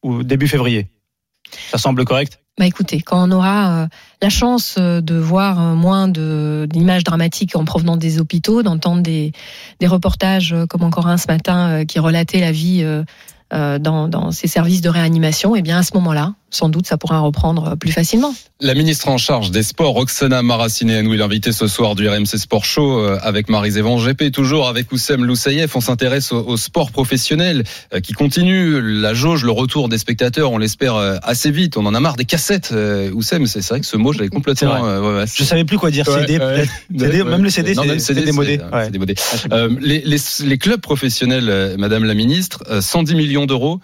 [0.04, 0.88] ou début février?
[1.72, 2.40] Ça semble correct?
[2.60, 3.88] Bah écoutez, quand on aura euh,
[4.22, 9.32] la chance euh, de voir euh, moins d'images dramatiques en provenant des hôpitaux, d'entendre des,
[9.80, 13.04] des reportages euh, comme encore un ce matin euh, qui relatait la vie euh,
[13.80, 17.20] dans, dans ces services de réanimation, et bien à ce moment-là, sans doute, ça pourra
[17.20, 18.34] reprendre plus facilement.
[18.62, 22.64] La ministre en charge des sports, Roxana Maracineanu, est l'invitée ce soir du RMC Sport
[22.66, 25.76] Show euh, avec Marie-Zévan GP, toujours avec Oussem Loussaïef.
[25.76, 27.64] On s'intéresse au, au sport professionnel
[27.94, 28.82] euh, qui continue.
[29.02, 31.76] La jauge, le retour des spectateurs, on l'espère euh, assez vite.
[31.78, 32.74] On en a marre des cassettes.
[33.14, 34.86] Oussem, c'est vrai que ce mot, je l'avais complètement...
[34.86, 36.08] euh, ouais, ouais, Je savais plus quoi dire.
[36.08, 36.40] Ouais, CD, ouais.
[36.40, 36.72] peut-être.
[37.00, 38.60] CD, Ouais, même le CD, c'est démodé.
[38.92, 39.16] démodé.
[39.22, 43.80] Ah, Euh, les, les, les clubs professionnels, Madame la Ministre, euh, 110 millions d'euros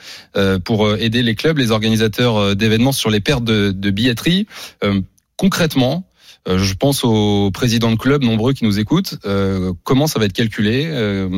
[0.63, 4.45] pour aider les clubs, les organisateurs d'événements sur les pertes de, de billetterie.
[4.83, 5.01] Euh,
[5.37, 6.05] concrètement,
[6.47, 9.15] euh, je pense aux présidents de clubs nombreux qui nous écoutent.
[9.25, 11.29] euh, comment ça va être calculé euh,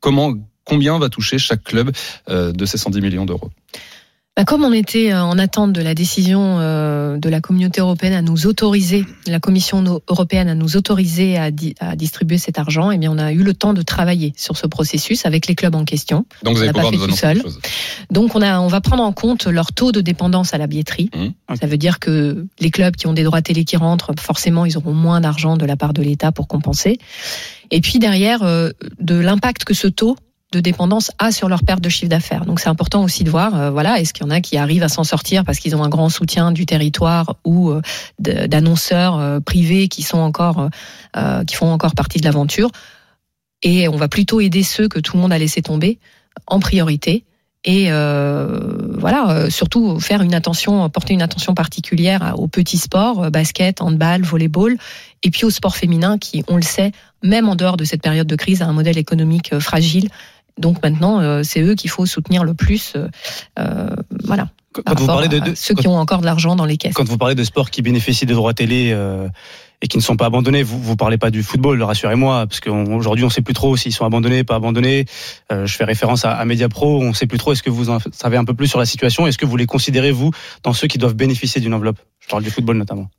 [0.00, 1.90] Comment Combien va toucher chaque club
[2.28, 3.50] de ces 110 millions d'euros?
[4.34, 8.14] Bah, comme on était euh, en attente de la décision euh, de la communauté européenne
[8.14, 12.90] à nous autoriser, la Commission européenne à nous autoriser à, di- à distribuer cet argent,
[12.90, 15.74] eh bien on a eu le temps de travailler sur ce processus avec les clubs
[15.74, 16.24] en question.
[16.44, 17.34] Donc vous On allez l'a pas pouvoir fait nous tout annoncer seul.
[17.42, 17.60] quelque chose.
[18.10, 21.10] Donc on, a, on va prendre en compte leur taux de dépendance à la billetterie.
[21.14, 21.54] Mmh.
[21.60, 24.78] Ça veut dire que les clubs qui ont des droits télé qui rentrent, forcément, ils
[24.78, 26.96] auront moins d'argent de la part de l'État pour compenser.
[27.70, 30.16] Et puis derrière, euh, de l'impact que ce taux
[30.52, 32.44] de dépendance a sur leur perte de chiffre d'affaires.
[32.44, 34.82] Donc c'est important aussi de voir, euh, voilà, est-ce qu'il y en a qui arrivent
[34.82, 37.80] à s'en sortir parce qu'ils ont un grand soutien du territoire ou euh,
[38.18, 40.68] d'annonceurs euh, privés qui sont encore,
[41.46, 42.70] qui font encore partie de l'aventure.
[43.62, 45.98] Et on va plutôt aider ceux que tout le monde a laissé tomber
[46.46, 47.24] en priorité.
[47.64, 54.22] Et voilà, surtout faire une attention, porter une attention particulière aux petits sports, basket, handball,
[54.22, 54.76] volleyball,
[55.22, 58.26] et puis au sport féminin qui, on le sait, même en dehors de cette période
[58.26, 60.08] de crise, a un modèle économique fragile.
[60.58, 62.92] Donc maintenant, euh, c'est eux qu'il faut soutenir le plus.
[62.96, 63.08] euh,
[63.58, 63.88] euh,
[64.24, 64.48] voilà.
[64.86, 66.94] Quand vous parlez de, ceux quand- qui ont encore de l'argent dans les caisses.
[66.94, 69.28] quand vous parlez de sports qui bénéficient de droits télé euh,
[69.82, 73.24] et qui ne sont pas abandonnés, vous vous parlez pas du football, rassurez-moi, parce qu'aujourd'hui
[73.24, 75.04] on sait plus trop s'ils sont abandonnés, pas abandonnés.
[75.52, 77.52] Euh, je fais référence à, à Mediapro, on sait plus trop.
[77.52, 79.66] Est-ce que vous en savez un peu plus sur la situation Est-ce que vous les
[79.66, 80.30] considérez vous
[80.62, 81.98] dans ceux qui doivent bénéficier d'une enveloppe?
[82.20, 83.10] Je parle du football notamment.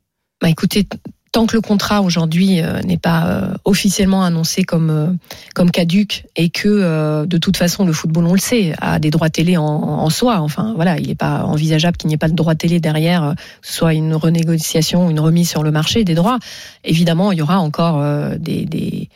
[0.42, 0.88] Bah écoutez,
[1.34, 5.08] tant que le contrat aujourd'hui euh, n'est pas euh, officiellement annoncé comme euh,
[5.52, 9.10] comme caduc et que euh, de toute façon le football on le sait a des
[9.10, 10.38] droits télé en, en soi.
[10.38, 13.34] Enfin voilà, il n'est pas envisageable qu'il n'y ait pas de droit télé derrière, euh,
[13.34, 16.38] que ce soit une renégociation, une remise sur le marché des droits.
[16.84, 19.08] Évidemment, il y aura encore euh, des des,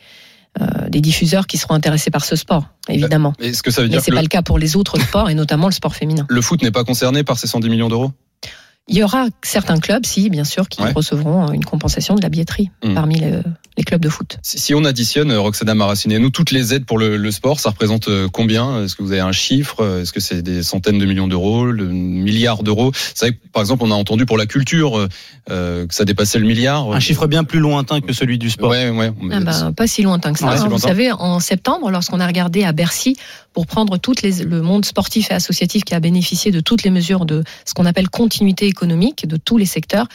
[0.59, 3.33] euh, des diffuseurs qui seront intéressés par ce sport, évidemment.
[3.39, 5.29] Est-ce que ça veut Mais dire c'est pas le, le cas pour les autres sports
[5.29, 6.25] et notamment le sport féminin.
[6.29, 8.11] le foot n'est pas concerné par ces 110 millions d'euros?
[8.89, 10.91] Il y aura certains clubs, si bien sûr, qui Ouais.
[10.93, 12.95] recevront une compensation de la billetterie Mhm.
[12.95, 13.39] parmi les,
[13.79, 14.37] les clubs de foot.
[14.43, 17.69] Si si on additionne, euh, Roxana Maracineanu, toutes les aides pour le, le sport, ça
[17.69, 18.83] représente euh, combien?
[18.83, 20.01] Est-ce que vous avez un chiffre?
[20.01, 22.91] Est-ce que c'est des centaines de millions d'euros, le milliard d'euros?
[22.93, 25.07] C'est vrai que, par exemple, on a entendu pour la culture euh,
[25.49, 26.91] euh, que ça dépassait le milliard.
[26.91, 28.69] Un chiffre bien plus lointain que celui du sport.
[28.69, 29.11] Ouais, ouais.
[29.31, 30.47] Ah bah, pas si lointain que ça.
[30.49, 30.67] Ouais, si hein.
[30.67, 33.15] Vous savez, en septembre, lorsqu'on a regardé à Bercy
[33.53, 36.91] pour prendre toutes les, le monde sportif et associatif qui a bénéficié de toutes les
[36.91, 40.07] mesures de ce qu'on appelle continuité économique de tous les secteurs,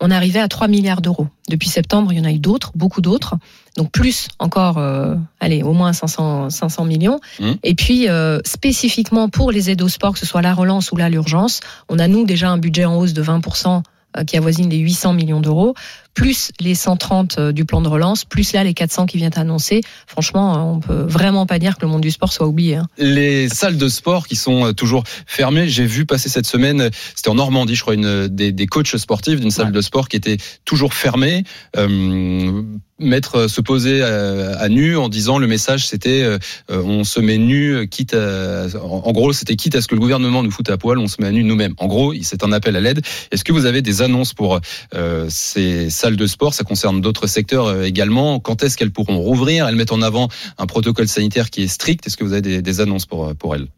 [0.00, 1.28] on arrivait à 3 milliards d'euros.
[1.48, 3.34] Depuis septembre, il y en a eu d'autres, beaucoup d'autres.
[3.76, 7.20] Donc plus encore, euh, allez, au moins 500, 500 millions.
[7.40, 7.52] Mmh.
[7.62, 10.96] Et puis, euh, spécifiquement pour les aides au sport, que ce soit la relance ou
[10.96, 13.82] là l'urgence, on a nous déjà un budget en hausse de 20%
[14.16, 15.74] euh, qui avoisine les 800 millions d'euros,
[16.14, 19.80] plus les 130 euh, du plan de relance, plus là les 400 qui viennent annoncer.
[20.06, 22.76] Franchement, euh, on peut vraiment pas dire que le monde du sport soit oublié.
[22.76, 22.86] hein.
[22.98, 27.30] Les salles de sport qui sont euh, toujours fermées, j'ai vu passer cette semaine, c'était
[27.30, 29.72] en Normandie, je crois, une, des, des coachs sportifs d'une salle Ouais.
[29.72, 31.44] de sport qui était toujours fermée.
[31.76, 32.62] Euh,
[32.98, 37.36] mettre se poser à, à nu en disant le message c'était euh, on se met
[37.36, 40.70] nu quitte à, en, en gros c'était quitte à ce que le gouvernement nous foute
[40.70, 43.00] à poil on se met à nu nous-mêmes en gros c'est un appel à l'aide
[43.32, 44.60] est-ce que vous avez des annonces pour
[44.94, 49.18] euh, ces salles de sport ça concerne d'autres secteurs euh, également quand est-ce qu'elles pourront
[49.18, 49.68] rouvrir?
[49.68, 52.80] Elles mettent en avant un protocole sanitaire qui est strict est-ce que vous avez des,
[52.80, 53.68] annonces pour euh, pour elles?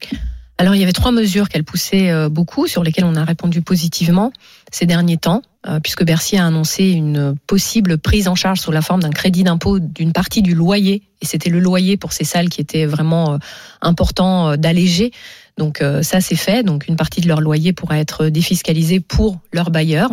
[0.56, 3.60] Alors, il y avait trois mesures qu'elle poussait euh, beaucoup, sur lesquelles on a répondu
[3.60, 4.32] positivement
[4.70, 5.42] ces derniers temps,
[5.82, 9.78] puisque Bercy a annoncé une possible prise en charge sous la forme d'un crédit d'impôt
[9.78, 11.02] d'une partie du loyer.
[11.22, 13.38] Et c'était le loyer pour ces salles qui était vraiment
[13.80, 15.12] important d'alléger.
[15.58, 16.64] Donc ça, c'est fait.
[16.64, 20.10] Donc une partie de leur loyer pourra être défiscalisée pour leurs bailleurs.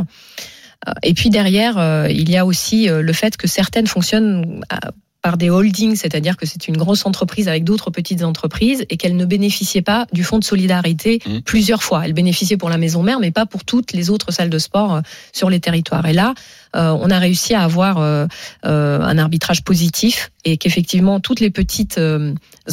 [0.88, 4.62] Euh, Et puis derrière, euh, il y a aussi euh, le fait que certaines fonctionnent
[4.70, 4.92] à-
[5.24, 9.16] par des holdings, c'est-à-dire que c'est une grosse entreprise avec d'autres petites entreprises et qu'elle
[9.16, 11.42] ne bénéficiait pas du fonds de solidarité Mmh.
[11.42, 12.02] plusieurs fois.
[12.06, 15.00] Elle bénéficiait pour la maison mère, mais pas pour toutes les autres salles de sport
[15.32, 16.04] sur les territoires.
[16.08, 16.34] Et là,
[16.76, 18.26] euh, on a réussi à avoir euh,
[18.66, 22.00] euh, un arbitrage positif et qu'effectivement toutes les petites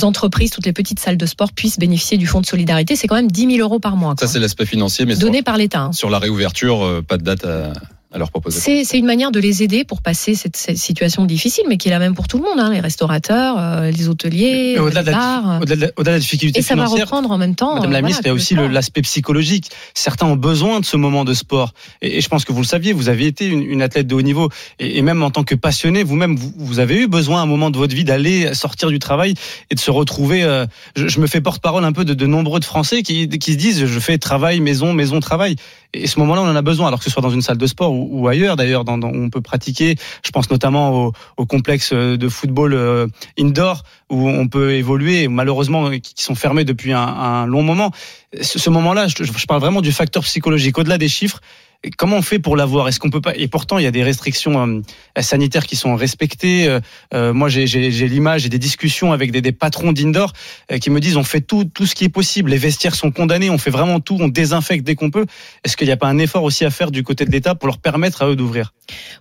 [0.03, 2.97] entreprises, toutes les petites salles de sport puissent bénéficier du fonds de solidarité.
[2.97, 4.14] C'est quand même 10 000 euros par mois.
[4.18, 5.81] Ça, c'est l'aspect financier, mais sur, donné par l'État.
[5.81, 5.92] hein.
[5.92, 7.73] sur la réouverture, pas de date à,
[8.11, 8.85] à leur proposer.
[8.85, 11.90] C'est une manière de les aider pour passer cette, cette situation difficile, mais qui est
[11.90, 15.59] la même pour tout le monde, hein, les restaurateurs, euh, les hôteliers, au-delà les bars.
[15.61, 17.75] au-delà de la- au-delà de la difficulté Et ça va reprendre en même temps.
[17.75, 19.71] Madame euh, la voilà, ministre, il y a aussi l'aspect psychologique.
[19.94, 21.75] Certains ont besoin de ce moment de sport.
[22.01, 24.14] Et, et je pense que vous le saviez, vous avez été une, une athlète de
[24.14, 24.49] haut niveau.
[24.79, 27.47] Et, et même en tant que passionné, vous-même, vous, vous avez eu besoin à un
[27.47, 29.35] moment de votre vie d'aller sortir du travail
[29.71, 30.44] et de se retrouver.
[30.44, 30.64] euh,
[30.97, 33.59] je, je me fais porte-parole un peu de, de nombreux de Français qui, qui se
[33.59, 35.57] disent je fais travail, maison, maison, travail.
[35.94, 37.66] Et ce moment-là, on en a besoin, alors que ce soit dans une salle de
[37.66, 39.97] sport ou, ailleurs d'ailleurs, dans, on peut pratiquer.
[40.25, 43.07] Je pense notamment au, complexe de football euh,
[43.39, 47.93] indoor où on peut évoluer, malheureusement, qui qui sont fermés depuis un, long moment.
[48.41, 51.41] Ce, moment-là, je parle vraiment du facteur psychologique, au-delà des chiffres.
[51.97, 52.88] Comment on fait pour l'avoir?
[52.88, 53.37] Est-ce qu'on peut pas?
[53.37, 54.83] Et pourtant, il y a des restrictions
[55.17, 56.67] euh, sanitaires qui sont respectées.
[56.67, 56.81] Euh,
[57.14, 60.33] euh, moi, j'ai- j'ai j'ai l'image et des discussions avec des, des patrons d'indoor
[60.73, 62.51] euh, qui me disent on fait tout, tout ce qui est possible.
[62.51, 65.27] Les vestiaires sont condamnés, on fait vraiment tout, on désinfecte dès qu'on peut.
[65.64, 67.69] Est-ce qu'il n'y a pas un effort aussi à faire du côté de l'État pour
[67.69, 68.75] leur permettre à eux d'ouvrir?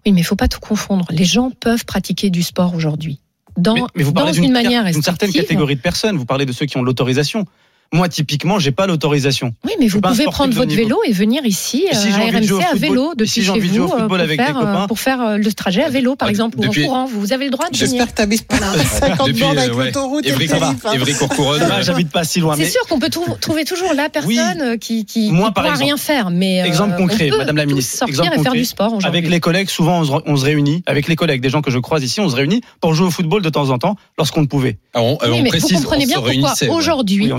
[0.05, 1.05] Oui, mais il faut pas tout confondre.
[1.11, 3.19] Les gens peuvent pratiquer du sport aujourd'hui.
[3.55, 6.17] Dans, mais, mais vous dans parlez une manière certaine catégorie de personnes.
[6.17, 7.45] Vous parlez de ceux qui ont l'autorisation.
[7.93, 9.53] Moi, typiquement, j'ai pas l'autorisation.
[9.65, 12.71] Oui, mais vous pouvez prendre votre vélo et venir ici Et si à RMC à
[12.71, 14.99] football vélo depuis si chez vous euh, football pour avec faire, des euh, copains pour
[14.99, 17.05] faire euh, le trajet à vélo, par Ah, exemple, ou depuis- en courant.
[17.05, 17.89] Vous avez le droit de venir.
[17.89, 18.57] J'espère que t'habites pas
[18.99, 19.85] 50 Depuis, bornes avec ouais.
[19.85, 21.81] l'autoroute et le Évry, périph', hein.
[21.81, 22.55] J'habite pas si loin.
[22.55, 24.31] C'est Mais sûr qu'on peut trou- trouver toujours la personne
[24.71, 24.79] Oui.
[24.79, 25.85] qui qui, Moi, qui par pourra exemple.
[25.85, 27.97] rien faire, mais euh, Exemple on concret, Madame la ministre.
[27.99, 29.07] sortir Exemple et faire du sport aujourd'hui.
[29.07, 30.83] avec les collègues, souvent on se, réunit.
[30.87, 33.11] Avec les collègues, des gens que je croise ici, on se réunit pour jouer au
[33.11, 34.77] football de temps en temps lorsqu'on le pouvait.
[34.93, 36.17] Ah, on, précise, vous comprenez on bien
[36.55, 37.31] se pourquoi aujourd'hui.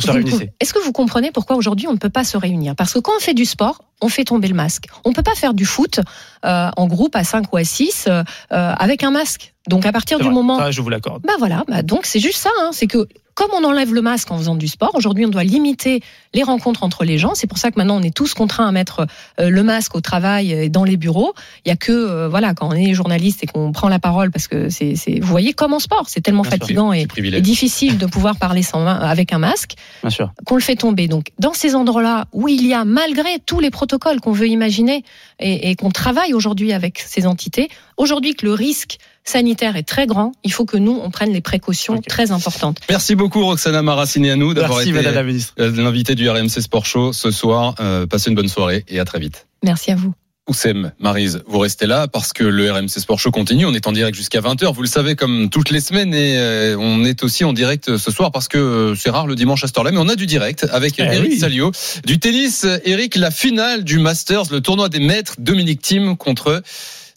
[0.61, 2.75] Est-ce que vous comprenez pourquoi aujourd'hui on ne peut pas se réunir?
[2.77, 4.87] Parce que quand on fait du sport, on fait tomber le masque.
[5.05, 6.01] On peut pas faire du foot
[6.45, 9.55] euh, en groupe à 5 ou à 6 euh, avec un masque.
[9.69, 10.33] Donc à partir du vrai.
[10.33, 11.23] moment Ça, je vous l'accorde.
[11.23, 12.51] bah voilà, bah donc c'est juste ça.
[12.61, 12.71] Hein.
[12.73, 13.07] C'est que
[13.39, 16.03] comme on enlève le masque en faisant du sport, aujourd'hui on doit limiter
[16.35, 17.37] les rencontres entre les gens.
[17.37, 19.07] C'est pour ça que maintenant on est tous contraints à mettre
[19.39, 21.35] euh, le masque au travail et dans les bureaux.
[21.65, 24.33] Il y a que euh, voilà quand on est journaliste et qu'on prend la parole
[24.33, 26.59] parce que c'est, c'est vous voyez comme en sport, c'est tellement Bien sûr.
[26.59, 27.07] fatigant et,
[27.41, 30.33] difficile de pouvoir parler sans avec un masque Bien sûr.
[30.45, 31.07] qu'on le fait tomber.
[31.07, 35.05] Donc, dans ces endroits-là où il y a, malgré tous les protocoles qu'on veut imaginer
[35.39, 40.07] et, et qu'on travaille aujourd'hui avec ces entités, aujourd'hui que le risque sanitaire est très
[40.07, 42.79] grand, il faut que nous, on prenne les précautions très importantes.
[42.89, 47.75] Merci beaucoup Roxana Maracineanu d'avoir été euh, l'invité du RMC Sport Show ce soir.
[47.81, 49.47] Euh, passez une bonne soirée et à très vite.
[49.63, 50.15] Merci à vous.
[50.49, 53.67] Oussem, Marise, vous restez là parce que le RMC Sport Show continue.
[53.67, 56.15] On est en direct jusqu'à 20h, vous le savez, comme toutes les semaines.
[56.15, 59.63] Et euh, on est aussi en direct ce soir parce que c'est rare le dimanche
[59.63, 59.91] à cette heure-là.
[59.91, 61.39] Mais on a du direct avec Eh Eric oui.
[61.39, 61.71] Salio.
[62.07, 66.63] Du tennis, Eric, la finale du Masters, le tournoi des maîtres, Dominique Thiem contre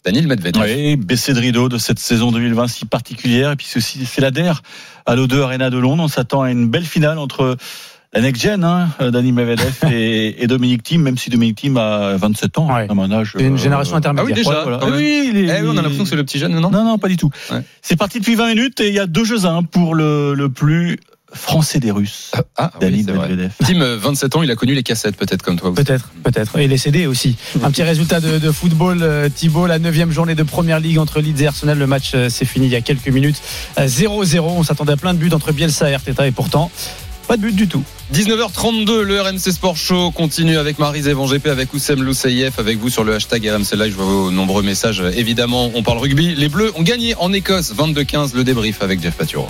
[0.04, 0.62] Daniel Medvedev.
[0.62, 3.52] Oui, baisser de rideau de cette saison 2020 si particulière.
[3.52, 4.62] Et puis ceci, c'est la DER
[5.06, 6.02] à l'O2 Arena de Londres.
[6.04, 7.56] On s'attend à une belle finale entre
[8.14, 12.16] la next gen, hein, Dani Medvedev et, et Dominique Thiem, même si Dominique Thiem a
[12.16, 12.86] 27 ans, Ouais.
[12.90, 13.32] à mon âge.
[13.38, 14.34] C'est une euh, génération intermédiaire.
[14.36, 14.84] Ah oui, déjà, ouais, voilà.
[14.84, 14.94] même.
[15.00, 16.70] oui, les- Eh oui, on a l'impression que c'est le petit jeune, non?
[16.70, 17.30] Non, non, pas du tout.
[17.50, 17.62] Ouais.
[17.80, 20.34] C'est parti depuis 20 minutes et il y a deux jeux à un pour le,
[20.34, 20.98] le plus
[21.32, 23.28] français des Russes, Ah, ah, oui, c'est vrai.
[23.28, 23.52] Medvedev.
[23.82, 25.74] Euh, 27 ans, il a connu les cassettes peut-être comme toi.
[25.74, 26.58] Peut-être, peut-être.
[26.58, 27.36] Et les CD aussi.
[27.62, 31.20] Un petit résultat de, de football, euh, Thibaut, la neuvième journée de première ligue entre
[31.20, 31.78] Leeds et Arsenal.
[31.78, 33.40] Le match euh, s'est fini il y a quelques minutes.
[33.78, 34.40] Euh, 0-0.
[34.40, 36.70] On s'attendait à plein de buts entre Bielsa et Arteta et pourtant,
[37.28, 37.82] pas de but du tout.
[38.10, 42.90] 19h32, le RMC Sport Show continue avec Marie Zévan GP, avec Oussem Loussaïef, avec vous
[42.90, 43.92] sur le hashtag RMC Live.
[43.92, 45.02] Je vois vos nombreux messages.
[45.16, 46.34] Évidemment, on parle rugby.
[46.34, 49.48] Les Bleus ont gagné en Écosse, 22-15, le débrief avec Jeff Paturo.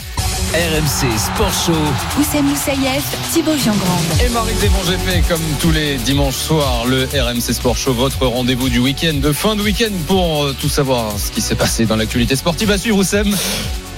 [0.55, 2.21] RMC Sport Show.
[2.21, 4.05] Oussem Moussaïef, Thibaut Giangrande.
[4.25, 8.69] Et Marie Zévan GP, comme tous les dimanches soirs, le RMC Sport Show, votre rendez-vous
[8.69, 11.97] du week-end, de fin de week-end pour euh, tout savoir ce qui s'est passé dans
[11.97, 12.71] l'actualité sportive.
[12.71, 13.35] À suivre, Oussem.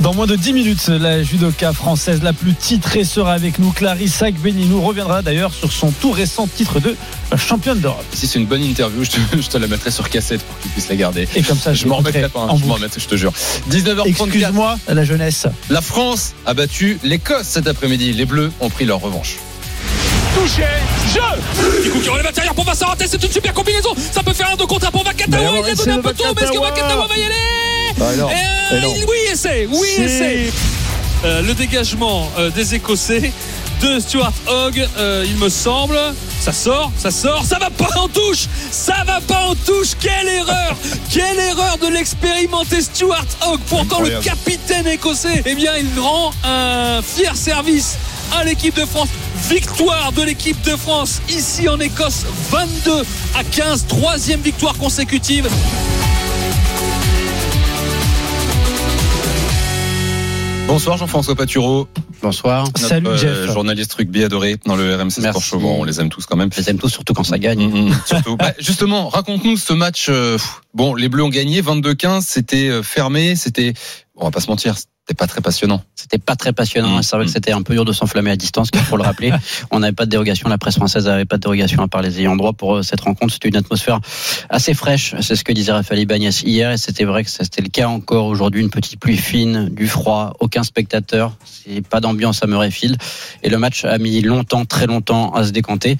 [0.00, 3.70] Dans moins de 10 minutes, la judoka française la plus titrée sera avec nous.
[3.70, 6.96] Clarissa Benin nous reviendra d'ailleurs sur son tout récent titre de
[7.36, 8.04] championne d'Europe.
[8.12, 10.62] Si c'est une bonne interview, je te, je te la mettrai sur cassette pour que
[10.62, 11.28] tu puisses la garder.
[11.34, 13.32] Et comme ça, Je m'en remettrai pas, hein, je m'en je te jure.
[13.70, 14.08] 19h34.
[14.08, 15.46] Excuse-moi, la jeunesse.
[15.70, 18.12] La France a battu l'Écosse cet après-midi.
[18.12, 19.36] Les Bleus ont pris leur revanche.
[20.34, 20.62] touché,
[21.12, 24.50] jeu Du coup qui relève l'intérieur pour Vincent c'est une super combinaison, ça peut faire
[24.52, 26.58] un de contre un pour Vakatawa, il a donné un peu tôt, mais est-ce que
[26.58, 28.28] Vakatawa va y aller non.
[28.28, 28.94] Euh, Et non.
[29.08, 30.50] Oui, essai, oui, essai
[31.24, 33.32] Euh, Le dégagement euh, des Écossais
[33.84, 35.98] de Stuart Hogg, euh, il me semble.
[36.40, 40.28] Ça sort, ça sort, ça va pas en touche Ça va pas en touche Quelle
[40.28, 40.76] erreur
[41.10, 47.02] Quelle erreur de l'expérimenté Stuart Hogg Pourtant le capitaine écossais, eh bien il rend un
[47.02, 47.96] fier service
[48.32, 49.08] à l'équipe de France.
[49.48, 53.02] Victoire de l'équipe de France ici en Écosse, 22
[53.36, 55.48] à 15, troisième victoire consécutive.
[60.74, 61.86] Bonsoir Jean-François Patureau.
[62.20, 62.64] Bonsoir.
[62.64, 63.52] Notre, Salut, euh, Jeff.
[63.52, 65.40] journaliste rugby adoré dans le RMC Sport.
[65.40, 65.60] Show.
[65.60, 66.50] Bon, on les aime tous quand même.
[66.56, 67.68] Les aime tous, surtout quand ça gagne.
[67.68, 68.36] Mm, mm, surtout.
[68.36, 70.06] Bah, justement, raconte-nous ce match.
[70.08, 70.36] euh,
[70.74, 73.72] bon, les Bleus ont gagné 22-15, c'était euh, fermé, c'était,
[74.16, 74.74] on va pas se mentir,
[75.06, 75.82] c'était pas très passionnant.
[75.94, 76.96] C'était pas très passionnant.
[76.96, 77.02] Mmh.
[77.02, 79.32] C'est vrai que c'était un peu dur de s'enflammer à distance, il faut le rappeler.
[79.70, 82.20] On n'avait pas de dérogation, la presse française n'avait pas de dérogation à part les
[82.20, 83.34] ayants droit pour euh, cette rencontre.
[83.34, 84.00] C'était une atmosphère
[84.48, 85.14] assez fraîche.
[85.20, 88.26] C'est ce que disait Raphaël Ibanez hier et c'était vrai que c'était le cas encore
[88.26, 88.62] aujourd'hui.
[88.62, 91.36] Une petite pluie fine, du froid, aucun spectateur.
[91.44, 92.96] C'est pas d'ambiance à Murrayfield.
[93.42, 95.98] Et le match a mis longtemps, très longtemps à se décanter.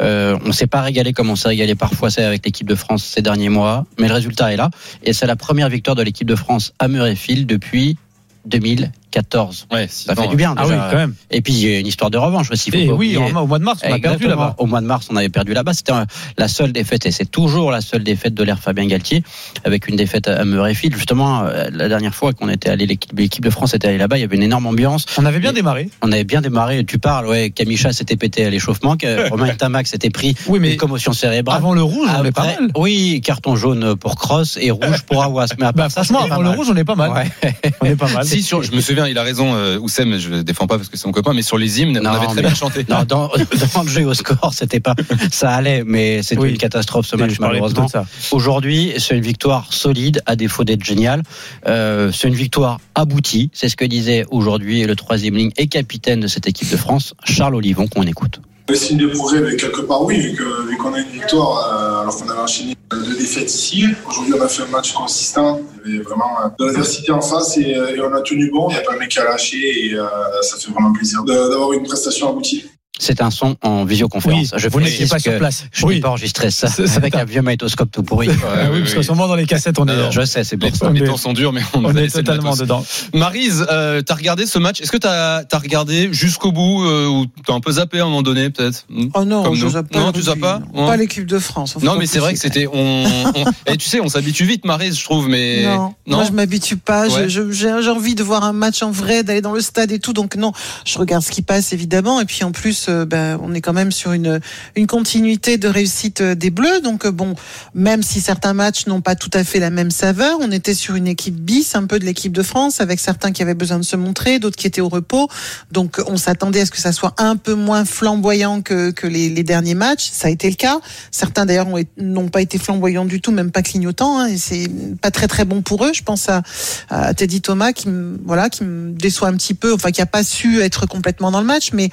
[0.00, 3.20] Euh, on s'est pas régalé comme on s'est régalé parfois avec l'équipe de France ces
[3.20, 3.84] derniers mois.
[3.98, 4.70] Mais le résultat est là.
[5.02, 7.96] Et c'est la première victoire de l'équipe de France à Murrayfield depuis
[8.46, 9.66] 2000 2014.
[9.72, 10.54] Ouais, Ça fait du bien.
[10.56, 10.88] Ah oui, déjà.
[10.90, 11.14] quand même.
[11.30, 12.70] Et puis il y a une histoire de revanche aussi.
[12.70, 14.54] faut Et pas oui, en- au mois de mars, on a perdu là-bas.
[14.58, 15.72] Au mois de mars, on avait perdu là-bas.
[15.74, 15.92] C'était
[16.38, 19.22] la seule défaite, et c'est toujours la seule défaite de l'ère Fabien Galtier,
[19.64, 20.94] avec une défaite à Murrayfield.
[20.96, 24.20] Justement, euh, la dernière fois qu'on était allé, l'équipe de France était allée là-bas, il
[24.20, 25.06] y avait une énorme ambiance.
[25.18, 25.88] On avait bien démarré.
[26.02, 26.84] On avait bien démarré.
[26.84, 27.50] Tu parles, ouais.
[27.50, 28.96] Kamicha s'était pété à l'échauffement,
[29.30, 31.56] Romain Tamac s'était pris Oui, mais une commotion cérébrale.
[31.58, 32.70] avant le rouge, on est pas Après, mal.
[32.76, 35.46] Oui, carton jaune pour Cross et rouge pour Awas.
[35.52, 37.10] Mais part Bah, ça, franchement, avant le rouge, on est pas mal.
[37.12, 37.52] Ouais.
[37.80, 38.24] On est pas mal.
[38.24, 40.88] Si, sur, je me souviens, il a raison, euh, Oussem, je le défends pas parce
[40.88, 42.84] que c'est mon copain, mais sur les hymnes, Non, on avait très mais- bien chanté.
[42.88, 43.28] Non, dans,
[43.74, 44.94] dans le jeu au score, c'était pas,
[45.30, 46.50] ça allait, mais c'était Oui.
[46.50, 47.86] une catastrophe ce match je malheureusement.
[48.32, 51.22] Aujourd'hui, c'est une victoire solide, à défaut d'être géniale.
[51.66, 53.50] Euh, c'est une victoire aboutie.
[53.52, 57.14] C'est ce que disait aujourd'hui le troisième ligne et capitaine de cette équipe de France,
[57.24, 58.40] Charles Olivon, qu'on écoute.
[58.68, 62.16] Le signe de progrès, mais quelque part oui, vu qu'on a une victoire, euh, alors
[62.16, 63.86] qu'on avait enchaîné deux défaites ici.
[64.08, 65.60] Aujourd'hui, on a fait un match consistant.
[65.84, 68.50] Il y avait vraiment euh, de l'adversité en face et, euh, et on a tenu
[68.50, 68.68] bon.
[68.70, 70.06] Il n'y a pas un mec qui a lâché et euh,
[70.42, 72.70] ça fait vraiment plaisir d'avoir une prestation aboutie.
[73.00, 74.54] C'est un son en Oui, visioconférence.
[74.56, 75.64] Je vous n'étiez précise pas sur place.
[75.72, 76.00] Je n'ai Oui.
[76.00, 78.28] pas enregistré ça avec un- vieux magnétoscope tout pourri.
[78.28, 78.96] Ouais, oui, oui, parce oui.
[78.98, 80.90] que souvent dans les cassettes, on est, Alors, je sais, c'est pour ça.
[80.90, 82.84] les temps sont durs, mais on, est totalement dedans.
[83.12, 84.80] Marise, euh, t'as regardé ce match?
[84.80, 88.04] Est-ce que t'as as regardé jusqu'au bout euh, ou t'as un peu zappé à un
[88.06, 88.86] moment donné peut-être?
[88.88, 89.08] Hmm?
[89.14, 89.98] Oh non, Comme je zappe pas.
[89.98, 90.60] Non, tu zappes pas?
[90.72, 90.82] non.
[90.82, 90.90] Ouais.
[90.90, 91.76] Pas l'équipe de France.
[91.82, 93.04] Non, mais c'est vrai que c'était on.
[93.06, 96.76] on- et tu sais, on s'habitue vite, Marise, je trouve, mais Non, moi je m'habitue
[96.76, 97.06] pas.
[97.28, 100.12] J'ai envie de voir un match en vrai, d'aller dans le stade et tout.
[100.12, 100.52] Donc non,
[100.84, 102.20] je regarde ce qui passe évidemment.
[102.20, 104.40] Et puis en plus, euh, ben, on est quand même sur une
[104.76, 106.80] une continuité de réussite euh, des Bleus.
[106.80, 107.34] Donc euh, bon,
[107.74, 110.94] même si certains matchs n'ont pas tout à fait la même saveur, on était sur
[110.94, 113.84] une équipe bis, un peu de l'équipe de France, avec certains qui avaient besoin de
[113.84, 115.28] se montrer, d'autres qui étaient au repos.
[115.72, 119.30] Donc on s'attendait à ce que ça soit un peu moins flamboyant que que les,
[119.30, 120.10] les derniers matchs.
[120.12, 120.80] Ça a été le cas.
[121.10, 121.68] Certains d'ailleurs
[121.98, 124.18] n'ont pas été flamboyants du tout, même pas clignotants.
[124.18, 124.68] Hein, et c'est
[125.00, 125.92] pas très très bon pour eux.
[125.92, 126.42] Je pense à,
[126.88, 130.06] à Teddy Thomas qui me, voilà qui me déçoit un petit peu, enfin qui a
[130.06, 131.90] pas su être complètement dans le match, mais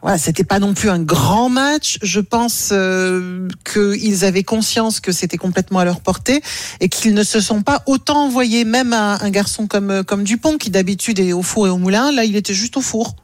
[0.00, 1.98] voilà, c'était pas non plus un grand match.
[2.00, 6.42] Je pense euh, qu'ils avaient conscience que c'était complètement à leur portée
[6.80, 10.58] et qu'ils ne se sont pas autant envoyés, même à un garçon comme comme Dupont
[10.58, 12.12] qui d'habitude est au four et au moulin.
[12.12, 13.16] Là, il était juste au four.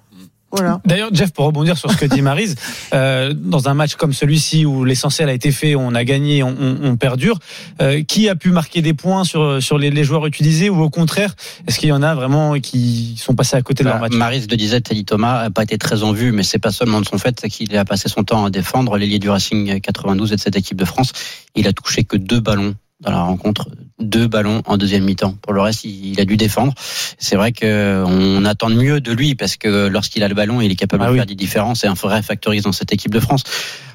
[0.51, 0.81] Voilà.
[0.87, 2.55] D'ailleurs, Jeff, pour rebondir sur ce que dit Marise,
[2.95, 6.57] euh, dans un match comme celui-ci où l'essentiel a été fait, on a gagné, on,
[6.59, 7.39] on, on perdure,
[7.83, 10.91] euh, qui a pu marquer des points sur, sur les, les joueurs utilisés ou au
[10.91, 11.35] contraire,
[11.67, 14.15] est-ce qu'il y en a vraiment qui sont passés à côté de leur Bah, match?
[14.19, 17.01] Maris le disait, Teddy Thomas n'a pas été très en vue, mais c'est pas seulement
[17.01, 20.33] de son fait, c'est qu'il a passé son temps à défendre l'ailier du Racing 92
[20.33, 21.13] et de cette équipe de France.
[21.57, 23.69] Il a touché que deux ballons dans la rencontre,
[24.01, 25.35] deux ballons en deuxième mi-temps.
[25.43, 26.73] Pour le reste, il a dû défendre.
[27.19, 30.71] C'est vrai que on attend mieux de lui parce que lorsqu'il a le ballon, il
[30.73, 31.19] est capable Ah de oui.
[31.19, 31.81] faire des différences.
[31.81, 33.45] C'est un vrai factoriste dans cette équipe de France.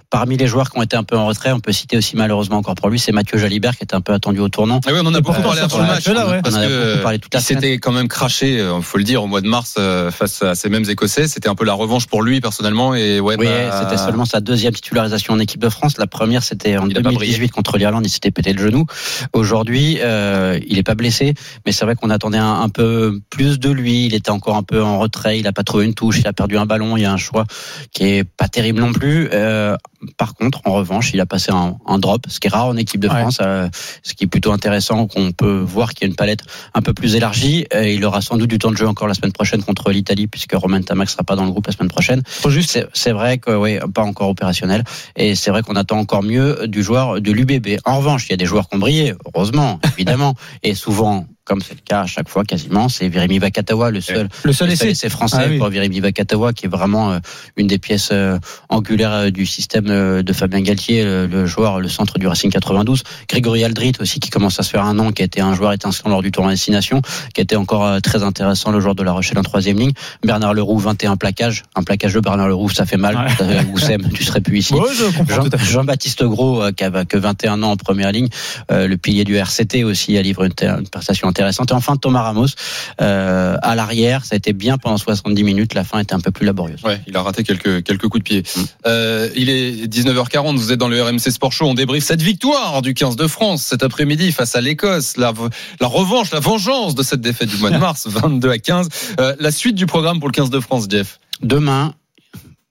[0.10, 2.58] Parmi les joueurs qui ont été un peu en retrait, on peut citer aussi malheureusement
[2.58, 4.80] encore pour lui, c'est Mathieu Jalibert qui était un peu attendu au tournant.
[4.86, 6.42] Ah oui, on en a beaucoup parlé avant le match, ouais.
[6.42, 10.12] parce que s'était quand même craché, euh, faut le dire, au mois de mars euh,
[10.12, 11.28] face à ces mêmes Écossais.
[11.28, 13.36] C'était un peu la revanche pour lui personnellement et ouais.
[13.38, 15.98] Oui, bah, c'était seulement sa deuxième titularisation en équipe de France.
[15.98, 18.06] La première, c'était en Il a pas 2018 contre l'Irlande.
[18.06, 18.86] Il s'était pété le genou.
[19.34, 21.34] Aujourd'hui, euh, il est pas blessé,
[21.66, 24.06] mais c'est vrai qu'on attendait un, un peu plus de lui.
[24.06, 25.40] Il était encore un peu en retrait.
[25.40, 26.20] Il a pas trouvé une touche.
[26.20, 26.98] Il a perdu un ballon.
[26.98, 27.46] Il y a un choix
[27.92, 29.30] qui est pas terrible non plus.
[29.34, 29.76] Euh,
[30.18, 32.78] par contre, en revanche, il a passé un, un drop, ce qui est rare en
[32.78, 33.20] équipe de Ouais.
[33.22, 33.68] France, euh,
[34.04, 36.42] ce qui est plutôt intéressant, qu'on peut voir qu'il y a une palette
[36.74, 37.66] un peu plus élargie.
[37.74, 40.28] Euh, il aura sans doute du temps de jeu encore la semaine prochaine contre l'Italie,
[40.28, 42.24] puisque Romain Tamac sera pas dans le groupe la semaine prochaine.
[42.48, 44.84] Juste C'est- C'est vrai que oui, pas encore opérationnel.
[45.16, 47.80] Et c'est vrai qu'on attend encore mieux du joueur de l'UBB.
[47.86, 51.62] En revanche, il y a des joueurs qui ont brillé, heureusement, évidemment, et souvent comme
[51.62, 54.94] c'est le cas à chaque fois quasiment, c'est Virimi Vakatawa, le seul, Le seul essai.
[55.10, 55.58] français Ah oui.
[55.58, 57.20] pour Virimi Vakatawa, qui est vraiment euh,
[57.58, 58.38] une des pièces euh,
[58.70, 59.86] angulaires euh, du système
[60.24, 63.04] de Fabien Galtier, le, le joueur, le centre du Racing 92.
[63.28, 65.74] Grégory Aldrit aussi, qui commence à se faire un nom, qui a été un joueur
[65.74, 67.02] étincelant lors du tournoi Destination,
[67.34, 69.92] qui a été encore très intéressant, le joueur de La Rochelle en troisième ligne.
[70.24, 71.64] Bernard Leroux, 21 plaquages.
[71.76, 73.16] Un plaquage de Bernard Leroux, ça fait mal.
[73.18, 73.66] Ouais.
[73.74, 74.74] Oussem, tu serais plus ici.
[74.74, 74.82] Ouais,
[75.28, 75.44] Jean-.
[75.58, 78.30] Jean-Baptiste Gros, qui a que 21 ans en première ligne,
[78.72, 81.72] euh, le pilier du RCT aussi, a livré une, une prestation intéressante.
[81.72, 82.48] Et enfin, Thomas Ramos,
[83.02, 85.74] euh, à l'arrière, ça a été bien pendant 70 minutes.
[85.74, 86.80] La fin était un peu plus laborieuse.
[86.84, 88.44] Ouais, il a raté quelques quelques coups de pied.
[88.44, 88.62] Mm.
[88.86, 90.58] Euh, il est 19h40.
[90.58, 91.66] Vous êtes dans le RMC Sport Show.
[91.66, 95.18] On débriefe cette victoire du 15 de France cet après-midi face à l'Écosse.
[95.18, 95.34] La,
[95.80, 98.90] la revanche, la vengeance de cette défaite du mois de mars, 22 à 15.
[99.20, 101.20] Euh, la suite du programme pour le 15 de France, Jeff?
[101.42, 101.94] Demain,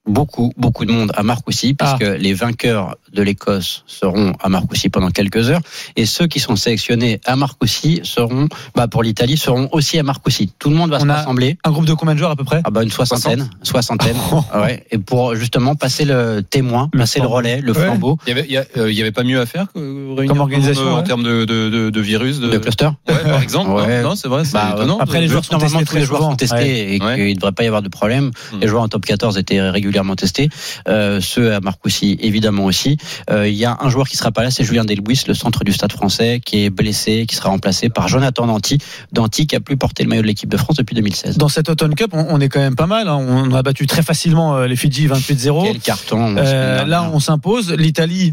[0.07, 5.11] beaucoup, beaucoup de monde à Marcoussis, puisque les vainqueurs de l'Écosse seront à Marcoussis pendant
[5.11, 5.61] quelques heures,
[5.97, 10.53] et ceux qui sont sélectionnés à Marcoussis seront, bah, pour l'Italie, seront aussi à Marcoussis.
[10.59, 11.57] Tout le monde va On se a- rassembler.
[11.65, 12.61] Un groupe de combien de joueurs à peu près?
[12.65, 14.17] Ah bah une soixantaine, soixantaine,
[14.61, 17.85] ouais, et pour justement passer le témoin, Le passer le relais, le Ouais.
[17.85, 19.67] flambeau Il y avait, il y a- euh, il y avait pas mieux à faire
[19.73, 19.79] que
[20.15, 22.41] réunir Comme organisation, euh, en termes de, de, de, de virus.
[22.41, 22.49] De...
[22.49, 22.89] de cluster.
[23.09, 23.71] Ouais, par exemple.
[23.71, 24.03] Ouais.
[24.03, 24.45] Non, c'est vrai.
[24.45, 24.99] C'est Bah, étonnant.
[24.99, 26.31] après, les joueurs sont Normalement, testés tous les joueurs souvent.
[26.33, 26.97] sont testés Ouais.
[26.97, 27.15] et Ouais.
[27.17, 28.31] qu'il ne devrait pas y avoir de problème.
[28.53, 28.59] Hmm.
[28.61, 29.59] Les joueurs en top 14 étaient
[29.93, 30.49] régulièrement testés.
[30.89, 32.97] Euh, ceux à Marcoussis, évidemment aussi.
[33.31, 35.65] Euh, Il y a un joueur qui sera pas là, c'est Julien Delbuis, le centre
[35.65, 38.79] du Stade français, qui est blessé, qui sera remplacé par Jonathan Danty.
[39.13, 41.37] Danty qui a plus porté le maillot de l'équipe de France depuis 2016.
[41.37, 43.07] Dans cette Autumn Cup, on, on est quand même pas mal.
[43.09, 43.17] hein.
[43.19, 45.65] On a battu très facilement euh, les Fidji 28-0.
[45.65, 47.73] Quel carton Euh, là, on s'impose.
[47.73, 48.33] L'Italie,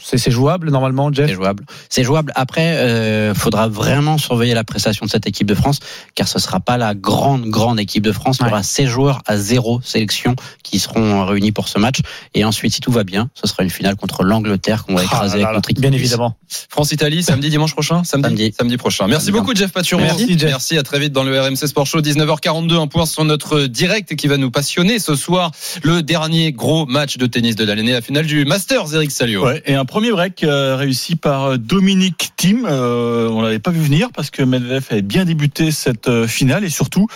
[0.00, 1.28] c'est jouable normalement, Jeff?
[1.28, 1.64] C'est jouable.
[1.88, 2.32] C'est jouable.
[2.36, 5.80] Après, faudra vraiment surveiller la prestation de cette équipe de France,
[6.14, 8.38] car ce sera pas la grande, grande équipe de France.
[8.40, 10.27] Il y aura 16 joueurs à zéro sélection
[10.62, 12.00] qui seront réunis pour ce match.
[12.34, 15.40] Et ensuite, si tout va bien, ce sera une finale contre l'Angleterre qu'on va écraser
[15.42, 15.82] Ah là, notre équipe.
[15.82, 16.36] Bien évidemment.
[16.68, 18.52] France-Italie, samedi, dimanche prochain Samedi.
[18.56, 18.76] Samedi.
[18.76, 19.06] prochain.
[19.06, 20.02] Merci beaucoup, Jeff Patureau.
[20.02, 20.78] Merci, Jeff.
[20.78, 22.00] à très vite dans le RMC Sport Show.
[22.00, 25.50] 19h42, un point sur notre direct qui va nous passionner ce soir.
[25.82, 29.44] Le dernier gros match de tennis de l'année, la finale du Masters, Eric Salio.
[29.44, 32.66] Ouais, et un premier break euh, réussi par euh, Dominique Thiem.
[32.66, 36.64] Euh, on l'avait pas vu venir parce que Medvedev avait bien débuté cette euh, finale
[36.64, 37.06] et surtout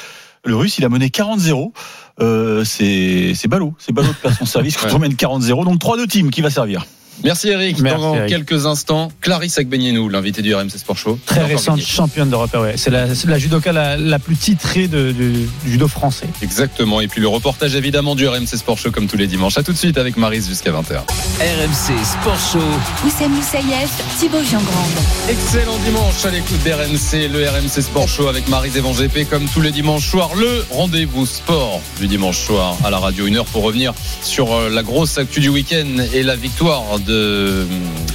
[0.44, 1.72] le Russe il a mené 40-0.
[2.20, 5.98] Euh, c'est ballot, c'est ballot de perdre son service quand on mène 40-0 donc 3
[5.98, 6.84] de Team qui va servir?
[7.24, 7.78] Merci Eric.
[7.80, 8.28] Merci, dans Eric.
[8.28, 11.18] quelques instants, Clarisse Agbenienou, l'invité du RMC Sport Show.
[11.26, 12.54] Très récente championne d'Europe.
[12.54, 12.74] Ouais.
[12.76, 15.22] C'est la, c'est la judoka la, la plus titrée de, du
[15.64, 16.26] du judo français.
[16.42, 17.00] Exactement.
[17.00, 19.56] Et puis le reportage évidemment du RMC Sport Show comme tous les dimanches.
[19.58, 20.98] À tout de suite avec Marise jusqu'à 20h.
[21.40, 23.06] RMC Sport Show.
[23.06, 24.92] Oussem Moussaïef, Thibaut Giangrande.
[25.28, 29.60] Excellent dimanche à l'écoute d'RMC, le RMC Sport Show avec Marise Evan GP comme tous
[29.60, 33.26] les dimanches soirs, le rendez-vous sport du dimanche soir à la radio.
[33.26, 37.11] Une heure pour revenir sur euh, la grosse actu du week-end et la victoire de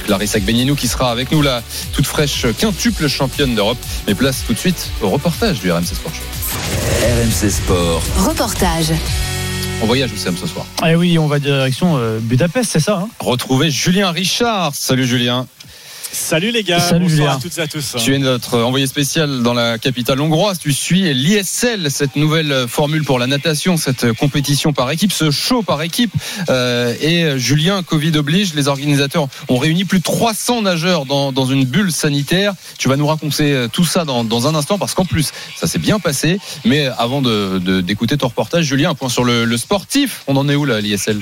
[0.04, 3.78] Clarisse Agbenienou qui sera avec nous, la toute fraîche quintuple championne d'Europe.
[4.06, 6.22] Mais place tout de suite au reportage du RMC Sport Show.
[7.02, 8.02] RMC Sport.
[8.18, 8.92] Reportage.
[9.80, 10.66] On voyage où Sam ce soir.
[10.86, 13.08] Eh oui, on va direction euh, Budapest, c'est ça hein?
[13.20, 14.74] Retrouver Julien Richard.
[14.74, 15.46] Salut Julien.
[16.10, 17.36] Salut les gars, Salut, bonsoir Julien.
[17.36, 17.96] à toutes et à tous.
[17.98, 20.58] Tu es notre envoyé spécial dans la capitale hongroise.
[20.58, 25.62] Tu suis l'ISL, cette nouvelle formule pour la natation, cette compétition par équipe, ce show
[25.62, 26.12] par équipe.
[26.48, 31.44] Euh, et Julien, Covid oblige, les organisateurs ont réuni plus de 300 nageurs dans, dans
[31.46, 32.54] une bulle sanitaire.
[32.78, 35.78] Tu vas nous raconter tout ça dans, dans un instant parce qu'en plus, ça s'est
[35.78, 36.40] bien passé.
[36.64, 40.22] Mais avant de- de- d'écouter ton reportage, Julien, un point sur le, le sportif.
[40.26, 41.20] On en est où là, l'ISL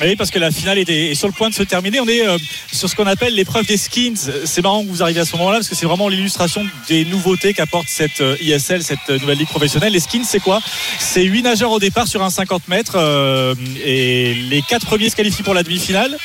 [0.00, 2.00] Oui, parce que la finale est, sur le point de se terminer.
[2.00, 2.38] On est euh,
[2.72, 4.16] sur ce qu'on appelle l'épreuve des skins.
[4.44, 7.52] C'est marrant que vous arriviez à ce moment-là parce que c'est vraiment l'illustration des nouveautés
[7.52, 9.92] qu'apporte cette euh, ISL, cette euh, nouvelle ligue professionnelle.
[9.92, 10.60] Les skins, c'est quoi?
[10.98, 12.96] C'est 8 nageurs au départ sur un 50 mètres
[13.84, 16.16] et les quatre premiers se qualifient pour la demi-finale.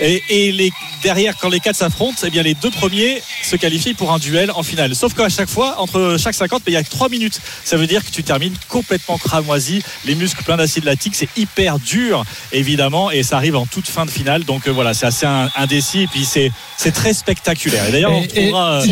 [0.00, 0.70] Et, et les,
[1.02, 4.50] derrière, quand les quatre s'affrontent, eh bien les deux premiers se qualifient pour un duel
[4.54, 4.94] en finale.
[4.94, 7.40] Sauf qu'à chaque fois, entre chaque 50, il y a que 3 minutes.
[7.64, 11.78] Ça veut dire que tu termines complètement cramoisi, les muscles pleins d'acide lactique, c'est hyper
[11.78, 14.44] dur, évidemment, et ça arrive en toute fin de finale.
[14.44, 15.26] Donc euh, voilà, c'est assez
[15.56, 17.86] indécis, et puis c'est c'est très spectaculaire.
[17.88, 18.86] Et d'ailleurs, on Et- et- retrouvera euh,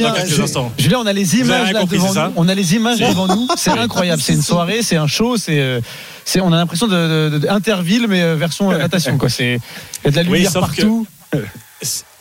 [0.00, 0.72] dans instants.
[0.78, 2.32] Julien, on a les images là compris, devant nous.
[2.36, 3.48] On a les images devant nous.
[3.56, 4.22] C'est incroyable.
[4.22, 5.58] C'est une soirée, c'est un show, c'est.
[5.60, 5.80] euh,
[6.24, 9.18] c'est- on a l'impression de, de- de- Interville, mais euh, version euh, natation.
[9.18, 9.28] Quoi.
[9.28, 9.60] C'est,
[10.04, 11.06] il y a de la Oui, lumière que- partout.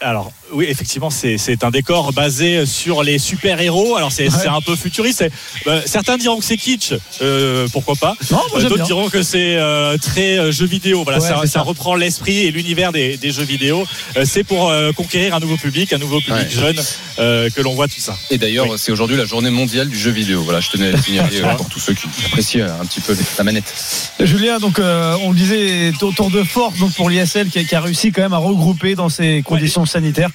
[0.01, 3.95] Alors oui, effectivement, c'est c'est un décor basé sur les super-héros.
[3.95, 5.23] Alors c'est c'est un peu futuriste.
[5.67, 8.15] Euh, certains diront que c'est kitsch, euh, pourquoi pas.
[8.55, 11.03] Euh, D'autres diront que c'est euh, très euh, jeu vidéo.
[11.03, 11.61] Voilà, Ouais, ça, ça ça.
[11.61, 13.85] reprend l'esprit et l'univers des, des jeux vidéo.
[14.17, 16.49] Euh, c'est pour euh, conquérir un nouveau public, un nouveau public Ouais.
[16.49, 16.79] jeune
[17.19, 18.15] euh, que l'on voit tout ça.
[18.29, 18.77] Et d'ailleurs, Oui.
[18.77, 20.41] c'est aujourd'hui la journée mondiale du jeu vidéo.
[20.43, 23.15] Voilà, je tenais à le signaler euh, pour tous ceux qui apprécient un petit peu
[23.37, 23.73] la manette.
[24.19, 27.75] Julien, donc euh, on le disait, tour, de force donc pour l'ISL qui, a- qui
[27.75, 30.29] a réussi quand même à regrouper dans ces conditions sanitaires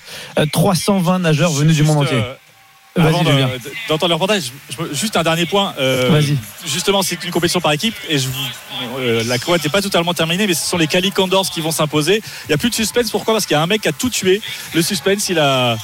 [0.52, 2.22] 320 nageurs venus du monde entier.
[2.99, 3.22] Euh, Avant
[3.88, 4.53] d'entendre le reportage,
[4.92, 5.74] juste un dernier point.
[5.78, 6.36] euh, Vas-y.
[6.66, 8.28] Justement, c'est une compétition par équipe et je,
[8.99, 11.70] euh, la Croate n'est pas totalement terminée, mais ce sont les Cali Condors qui vont
[11.70, 12.22] s'imposer.
[12.44, 13.11] Il n'y a plus de suspense.
[13.11, 13.34] Pourquoi?
[13.34, 14.40] Parce qu'il y a un mec qui a tout tué.
[14.74, 15.76] Le suspense, il a,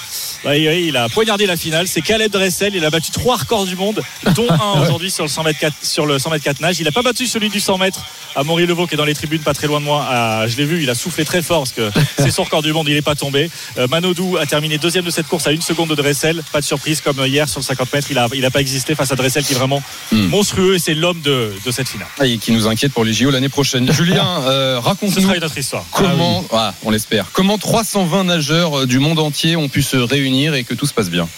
[0.45, 1.87] bah, il, il a poignardé la finale.
[1.87, 2.75] C'est Caleb Dressel.
[2.75, 4.03] Il a battu trois records du monde,
[4.35, 6.81] dont un aujourd'hui sur le 100 mètres 4, sur le 100 mètres 4 nage.
[6.81, 8.01] Il n'a pas battu celui du 100 mètres
[8.35, 10.05] à Maury Levaux qui est dans les tribunes, pas très loin de moi.
[10.09, 12.73] Ah, je l'ai vu, il a soufflé très fort parce que c'est son record du
[12.73, 12.89] monde.
[12.89, 13.51] Il n'est pas tombé.
[13.79, 16.43] Euh, Manodou a terminé deuxième de cette course à une seconde de Dressel.
[16.51, 18.09] Pas de surprise comme hier sur le 50 mètres.
[18.11, 20.27] Il a, il a pas existé face à Dressel qui est vraiment Hmm.
[20.29, 22.07] monstrueux et c'est l'homme de, de cette finale.
[22.19, 23.91] Ah, Et qui nous inquiète pour les JO l'année prochaine.
[23.93, 25.85] Julien, euh, Ce raconte-nous sera une autre histoire.
[25.91, 30.55] comment, ah, on l'espère, comment 320 nageurs euh, du monde entier ont pu se réunir
[30.55, 31.29] et que tout se passe bien?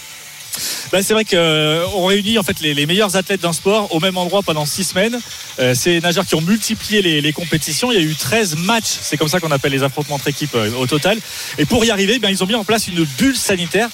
[0.91, 4.17] Bah, c'est vrai qu'on réunit en fait les, les meilleurs athlètes d'un sport au même
[4.17, 5.19] endroit pendant six semaines.
[5.59, 7.91] Euh, c'est nageurs qui ont multiplié les, les compétitions.
[7.91, 10.55] Il y a eu 13 matchs, c'est comme ça qu'on appelle les affrontements entre équipes
[10.55, 11.17] euh, au total.
[11.57, 13.89] Et pour y arriver, ben, ils ont mis en place une bulle sanitaire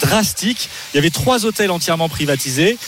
[0.00, 0.68] drastique.
[0.92, 2.78] Il y avait trois hôtels entièrement privatisés.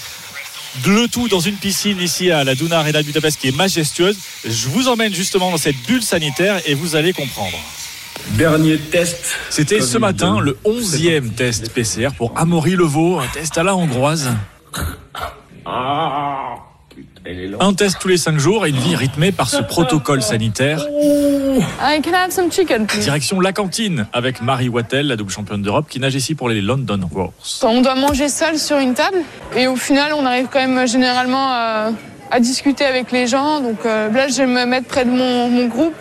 [0.87, 4.17] Le tout dans une piscine ici à la Duna Arena de Budapest qui est majestueuse.
[4.45, 7.59] Je vous emmène justement dans cette bulle sanitaire et vous allez comprendre.
[8.31, 9.37] Dernier test.
[9.49, 14.31] C'était ce matin le 11e test PCR pour Amaury Levaux, un test à la hongroise.
[15.65, 16.57] Ah,
[17.61, 20.85] Un test tous les 5 jours et une vie rythmée par ce protocole sanitaire.
[21.81, 23.01] I can have some chicken, please.
[23.05, 26.61] Direction la cantine avec Marie Wattel, la double championne d'Europe, qui nage ici pour les
[26.61, 27.33] London Roars.
[27.63, 29.19] On doit manger seul sur une table
[29.57, 31.91] et au final, on arrive quand même généralement à,
[32.31, 33.61] à discuter avec les gens.
[33.61, 35.95] Donc euh, là, je vais me mettre près de mon, mon groupe.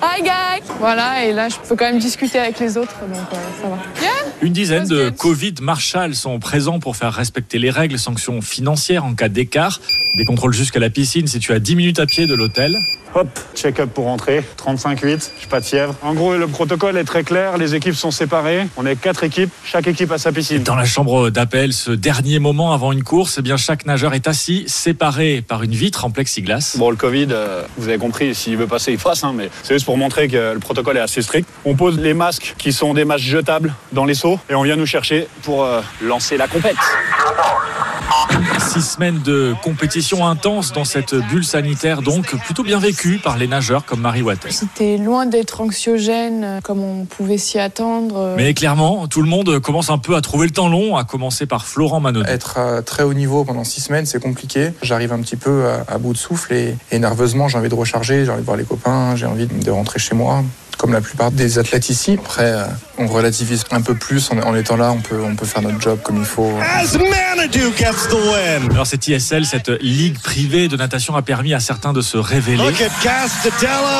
[0.00, 3.36] Hi guys Voilà, et là, je peux quand même discuter avec les autres, donc euh,
[3.60, 3.76] ça va.
[4.00, 4.10] Yeah
[4.42, 9.14] Une dizaine de Covid Marshall sont présents pour faire respecter les règles, sanctions financières en
[9.14, 9.80] cas d'écart.
[10.16, 12.76] Des contrôles jusqu'à la piscine si tu as 10 minutes à pied de l'hôtel.
[13.14, 15.94] Hop, check-up pour rentrer, 35,8, j'ai pas de fièvre.
[16.02, 19.50] En gros, le protocole est très clair, les équipes sont séparées, on est quatre équipes,
[19.64, 20.62] chaque équipe a sa piscine.
[20.62, 24.28] Dans la chambre d'appel, ce dernier moment avant une course, eh bien chaque nageur est
[24.28, 26.76] assis, séparé par une vitre en plexiglas.
[26.78, 29.74] Bon, le Covid, euh, vous avez compris, s'il veut passer, il passe, hein, mais c'est
[29.74, 31.48] juste pour montrer que le protocole est assez strict.
[31.64, 34.76] On pose les masques qui sont des masques jetables dans les seaux et on vient
[34.76, 36.76] nous chercher pour euh, lancer la compète.
[38.58, 43.46] Six semaines de compétition intense dans cette bulle sanitaire, donc plutôt bien vécue par les
[43.46, 44.52] nageurs comme Marie Wattel.
[44.52, 48.34] C'était loin d'être anxiogène euh, comme on pouvait s'y attendre.
[48.36, 51.46] Mais clairement, tout le monde commence un peu à trouver le temps long, à commencer
[51.46, 52.28] par Florent Manodou.
[52.28, 54.72] Être à très haut niveau pendant six semaines, c'est compliqué.
[54.82, 57.74] J'arrive un petit peu à, à bout de souffle et, et nerveusement, j'ai envie de
[57.74, 60.44] recharger, j'ai envie de voir les copains, j'ai envie de rentrer chez moi.
[60.76, 62.18] Comme la plupart des athlètes ici.
[62.20, 62.64] Après, euh,
[62.98, 65.80] on relativise un peu plus en, en étant là, on peut, on peut faire notre
[65.80, 66.52] job comme il faut.
[68.70, 72.62] Alors cette ISL, cette ligue privée de natation a permis à certains de se révéler.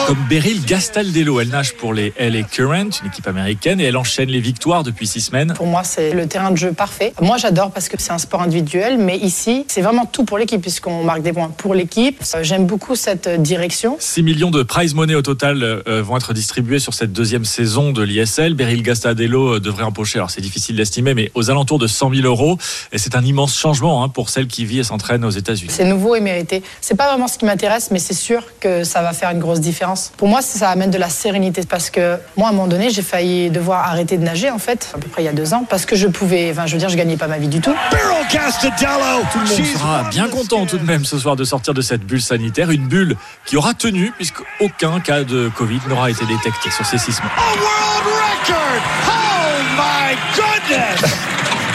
[0.06, 4.28] Comme Beryl Gastaldello, elle nage pour les LA Current, une équipe américaine, et elle enchaîne
[4.28, 5.54] les victoires depuis six semaines.
[5.54, 7.12] Pour moi, c'est le terrain de jeu parfait.
[7.20, 10.60] Moi, j'adore parce que c'est un sport individuel, mais ici, c'est vraiment tout pour l'équipe
[10.60, 12.22] puisqu'on marque des points pour l'équipe.
[12.34, 13.96] Euh, J'aime beaucoup cette euh, direction.
[13.98, 17.92] 6 millions de prize money au total euh, vont être distribués sur cette deuxième saison
[17.92, 18.54] de l'ISL.
[18.54, 22.26] Beryl Gastadello euh, devrait empocher, alors c'est difficile d'estimer, mais aux alentours de 100 000
[22.26, 22.56] euros.
[22.90, 25.70] Et c'est un immense changement hein, pour celle qui vit et s'entraîne aux États-Unis.
[25.70, 26.62] C'est nouveau et mérité.
[26.80, 29.60] C'est pas vraiment ce qui m'intéresse, mais c'est sûr que ça va faire une grosse
[29.60, 30.10] différence.
[30.16, 33.02] Pour moi, ça amène de la sérénité parce que moi, à un moment donné, j'ai
[33.02, 35.66] failli devoir arrêter de nager en fait, à peu près il y a deux ans,
[35.68, 37.74] parce que je pouvais, enfin, je veux dire, je gagnais pas ma vie du tout.
[39.32, 42.04] Tout le monde sera bien content tout de même ce soir de sortir de cette
[42.04, 46.86] bulle sanitaire, une bulle qui aura tenu puisqu'aucun cas de Covid n'aura été détecté sur
[46.86, 47.32] ces six mois.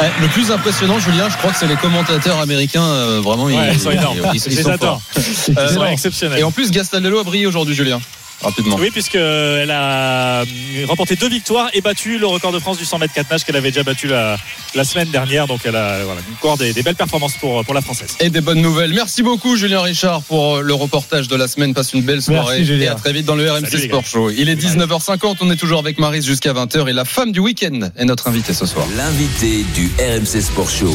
[0.02, 2.84] Eh, Le plus impressionnant, Julien, je crois que c'est les commentateurs américains.
[2.84, 4.18] euh, vraiment, Ouais, ils, ils sont énormes.
[4.34, 5.02] ils- ils sont forts.
[5.48, 5.86] Ils Euh, sont non.
[5.88, 6.40] exceptionnels.
[6.40, 8.02] Et en plus, Gastaldello a brillé aujourd'hui, Julien.
[8.44, 8.76] Rapidement.
[8.80, 10.46] Oui, puisqu'elle a euh,
[10.88, 13.56] remporté deux victoires et battu le record de France du 100 mètres 4 nage qu'elle
[13.56, 14.38] avait déjà battu la,
[14.76, 15.48] la semaine dernière.
[15.48, 18.16] Donc elle a voilà, encore des, des belles performances pour, pour la Française.
[18.20, 18.94] Et des bonnes nouvelles.
[18.94, 21.74] Merci beaucoup, Julien Richard, pour le reportage de la semaine.
[21.74, 22.60] Passe une belle soirée.
[22.60, 24.06] Merci, et à très vite dans le RMC Salut, Sport.
[24.06, 24.30] Show.
[24.30, 25.38] Il est 19h50.
[25.42, 26.90] On est toujours avec Maris jusqu'à 20h.
[26.90, 28.86] Et la femme du week-end est notre invitée ce soir.
[28.98, 30.94] L'invité du RMC Sport Show.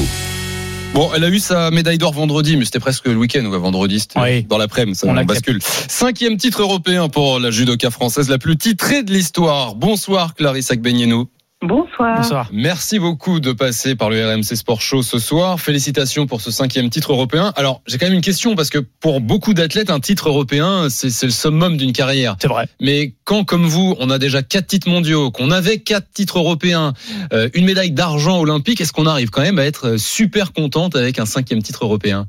[0.95, 4.01] Bon, elle a eu sa médaille d'or vendredi, mais c'était presque le week-end ou vendredi,
[4.01, 4.43] c'était Oui.
[4.45, 5.61] dans l'après-midi, ça On on bascule.
[5.63, 9.75] Cinquième titre européen pour la judoka française, la plus titrée de l'histoire.
[9.77, 11.29] Bonsoir Clarisse Agbenienou.
[11.61, 12.19] Bonsoir.
[12.19, 12.49] Bonsoir.
[12.53, 15.59] Merci beaucoup de passer par le RMC Sport Show ce soir.
[15.59, 17.53] Félicitations pour ce cinquième titre européen.
[17.57, 21.27] Alors, j'ai quand même une question parce que pour beaucoup d'athlètes, un titre européen, c'est
[21.27, 22.37] le summum d'une carrière.
[22.41, 22.69] C'est vrai.
[22.81, 26.93] Mais quand, comme vous, on a déjà quatre titres mondiaux, qu'on avait quatre titres européens,
[27.33, 31.19] euh, une médaille d'argent olympique, est-ce qu'on arrive quand même à être super contente avec
[31.19, 32.27] un cinquième titre européen?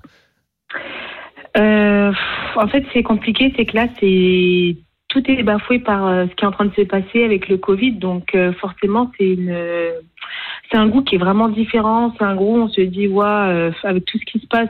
[1.56, 2.12] Euh,
[2.56, 4.76] en fait, c'est compliqué, c'est que là, c'est
[5.10, 7.58] tout est bafoué par euh, ce qui est en train de se passer avec le
[7.58, 12.14] Covid, donc euh, forcément, c'est un goût qui est vraiment différent.
[12.18, 14.70] C'est un goût on se dit, ouais, euh, avec tout ce qui se passe,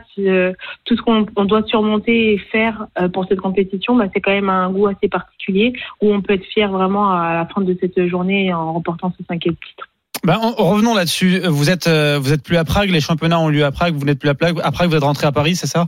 [0.86, 4.50] tout ce qu'on on doit surmonter et faire pour cette compétition, bah, c'est quand même
[4.50, 8.08] un goût assez particulier où on peut être fier vraiment à la fin de cette
[8.08, 9.90] journée en remportant ce cinquième titre.
[10.28, 11.42] En- revenons là-dessus.
[11.48, 12.90] Vous êtes plus à Prague.
[12.90, 13.96] Les championnats ont lieu à Prague.
[13.96, 14.60] Vous n'êtes plus à Prague.
[14.64, 15.88] À Prague, vous êtes rentré à Paris, c'est ça?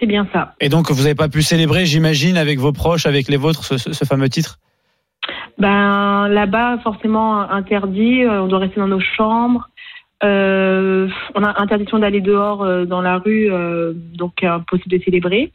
[0.00, 0.54] C'est bien ça.
[0.60, 3.76] Et donc, vous n'avez pas pu célébrer, j'imagine, avec vos proches, avec les vôtres, ce,
[3.76, 4.58] ce- ce fameux titre?
[5.58, 8.24] Ben là-bas, forcément interdit.
[8.24, 9.68] euh, On doit rester dans nos chambres.
[10.22, 15.50] Euh, on a interdiction d'aller dehors euh, dans la rue, euh, donc impossible de célébrer.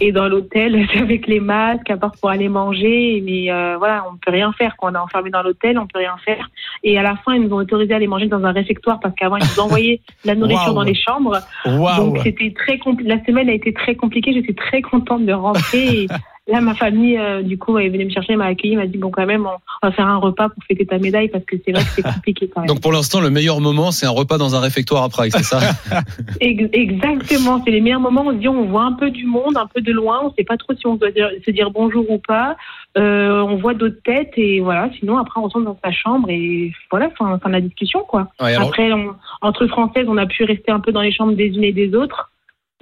[0.00, 3.22] Et dans l'hôtel, c'est avec les masques, à part pour aller manger.
[3.24, 4.74] Mais euh, voilà, on peut rien faire.
[4.76, 6.50] Quand on est enfermé dans l'hôtel, on peut rien faire.
[6.82, 9.14] Et à la fin, ils nous ont autorisé à aller manger dans un réfectoire parce
[9.14, 11.38] qu'avant, ils nous envoyaient la nourriture dans les chambres.
[11.64, 11.96] Waouh.
[11.96, 14.32] Donc c'était très compli- La semaine a été très compliquée.
[14.34, 16.02] J'étais très contente de rentrer.
[16.02, 16.08] Et
[16.48, 19.10] là, ma famille, euh, du coup, est venue me chercher, m'a accueilli, m'a dit bon,
[19.10, 21.82] quand même, on, va faire un repas pour fêter ta médaille parce que c'est vrai
[21.82, 22.68] que c'est compliqué quand même.
[22.68, 25.42] Donc pour l'instant, le meilleur moment, c'est un repas dans un réfectoire à Prague, c'est
[25.44, 25.60] ça?
[26.40, 28.24] Ex- Exactement, c'est les meilleurs moments.
[28.26, 30.20] On se dit, on voit un peu du monde, un peu de loin.
[30.24, 32.56] On sait pas trop si on doit dire- se dire bonjour ou pas.
[32.98, 34.90] Euh, on voit d'autres têtes et voilà.
[34.98, 38.28] Sinon, après, on retourne dans sa chambre et voilà, fin, fin de la discussion, quoi.
[38.40, 41.32] Ouais, alors- Après, on- entre françaises, on a pu rester un peu dans les chambres
[41.34, 42.30] des unes et des autres.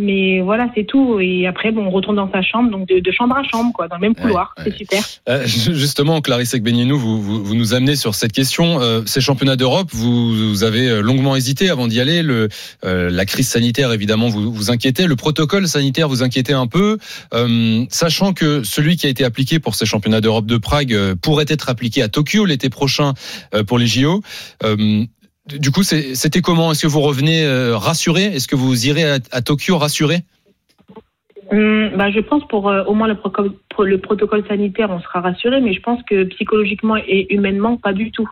[0.01, 1.21] Mais voilà, c'est tout.
[1.21, 3.87] Et après, bon, on retourne dans sa chambre, donc de, de chambre à chambre, quoi,
[3.87, 4.55] dans le même couloir.
[4.65, 5.03] C'est super.
[5.29, 8.81] Euh, Justement, Clarisse Ekbenienou, vous, vous, vous nous amenez sur cette question.
[8.81, 12.23] Euh, ces championnats d'Europe, vous, vous avez euh, longuement hésité avant d'y aller.
[12.23, 12.49] Le,
[12.85, 15.07] euh, la crise sanitaire, évidemment, vous, vous inquiétait.
[15.07, 16.97] Le protocole sanitaire vous inquiétait un peu.
[17.35, 21.15] Euh, sachant que celui qui a été appliqué pour ces championnats d'Europe de Prague euh,
[21.15, 23.13] pourrait être appliqué à Tokyo l'été prochain
[23.55, 24.23] euh, pour les JO.
[25.47, 26.71] Du coup, c'était comment?
[26.71, 30.19] Est-ce que vous revenez euh, rassuré Est-ce que vous irez à, Tokyo rassuré
[31.51, 35.21] Hum, bah, je pense pour euh, au moins le, pour le protocole sanitaire, on sera
[35.21, 38.29] rassuré, mais je pense que psychologiquement et humainement, pas du tout.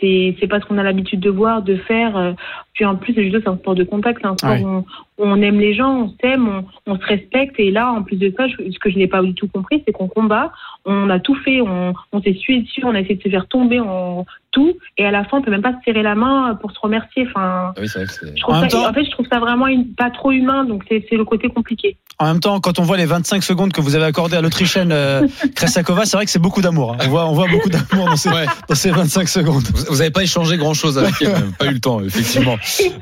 [0.00, 2.16] C'est pas ce qu'on a l'habitude de voir, de faire.
[2.16, 2.32] euh,
[2.74, 4.62] Puis en plus, le judo, c'est un sport de contact, c'est un sport Ouais.
[4.64, 4.78] où on,
[5.18, 7.54] où on aime les gens, on s'aime, on, on se respecte.
[7.58, 9.82] Et là, en plus de ça, je- ce que je n'ai pas du tout compris,
[9.86, 10.52] c'est qu'on combat,
[10.86, 13.46] on a tout fait, on, on s'est sué dessus, on a essayé de se faire
[13.46, 14.72] tomber, on, tout.
[14.98, 17.26] Et à la fin, on peut même pas se serrer la main pour se remercier.
[17.28, 19.04] Enfin, Ah oui, c'est vrai que c'est- je trouve En même ça- temps- en fait,
[19.04, 21.96] je trouve ça vraiment une- pas trop humain, donc c'est le côté compliqué.
[22.18, 24.92] En même temps, quand on voit les 25 secondes que vous avez accordées à l'Autrichienne
[24.92, 26.92] euh, Kresakova, c'est vrai que c'est beaucoup d'amour.
[26.92, 26.98] hein.
[27.06, 28.44] On voit, on voit beaucoup d'amour dans ces, Ouais.
[28.68, 29.62] dans ces 25 secondes.
[29.74, 32.56] Vous vous avez pas échangé grand chose avec elle, pas eu le temps, effectivement.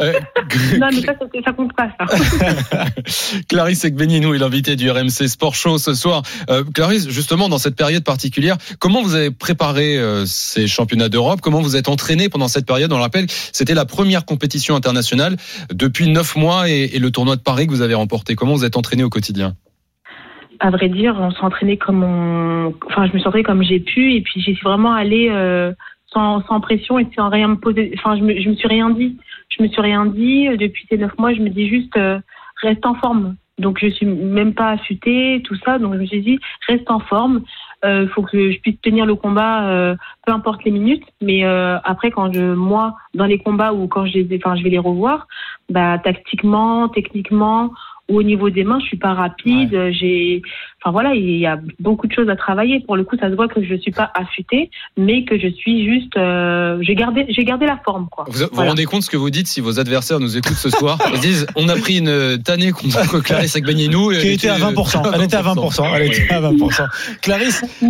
[0.00, 0.12] Euh,
[0.78, 1.14] Non, mais ça,
[1.44, 2.06] ça, compte pas, ça.
[3.48, 6.22] Clarisse Ekbenienou est l'invité du RMC Sport Show ce soir.
[6.50, 11.40] Euh, Clarisse, justement, dans cette période particulière, comment vous avez préparé euh, ces championnats d'Europe?
[11.40, 12.92] Comment vous êtes entraîné pendant cette période?
[12.92, 15.36] On le rappelle, c'était la première compétition internationale
[15.72, 18.34] depuis neuf mois et, et le tournoi de Paris que vous avez remporté.
[18.34, 19.54] Comment vous êtes entraîné au quotidien?
[20.60, 22.74] À vrai dire, on s'entraînait comme on.
[22.86, 25.72] Enfin, je me suis entraînée comme j'ai pu, et puis j'ai vraiment allé euh,
[26.14, 27.92] sans, sans pression et sans rien me poser.
[27.98, 29.18] Enfin, je me, je me suis rien dit.
[29.50, 30.48] Je me suis rien dit.
[30.56, 32.18] Depuis ces neuf mois, je me dis juste euh,
[32.62, 33.36] reste en forme.
[33.58, 35.78] Donc, je suis même pas affûtée, tout ça.
[35.78, 36.38] Donc, je me suis dit
[36.68, 37.42] reste en forme.
[37.86, 39.94] Il faut que je puisse tenir le combat, euh,
[40.26, 41.04] peu importe les minutes.
[41.20, 44.64] Mais euh, après, quand je, moi, dans les combats ou quand je, les, enfin, je
[44.64, 45.28] vais les revoir,
[45.68, 47.72] bah, tactiquement, techniquement,
[48.08, 49.90] ou au niveau des mains, je suis pas rapide.
[49.92, 50.42] J'ai,
[50.84, 52.80] enfin voilà, il y a beaucoup de choses à travailler.
[52.80, 55.84] Pour le coup, ça se voit que je suis pas affûtée, mais que je suis
[55.90, 58.24] juste, euh, j'ai gardé, j'ai gardé la forme, quoi.
[58.28, 58.70] Vous vous Voilà.
[58.70, 61.46] rendez compte ce que vous dites si vos adversaires nous écoutent ce soir Ils disent
[61.56, 64.10] on a pris une tannée contre Clarisse Ekbenienou.
[64.10, 65.10] Qui était à 20%.
[65.14, 65.90] Elle était à 20%.
[65.96, 66.86] Elle était à 20%.
[67.22, 67.86] Clarisse, je,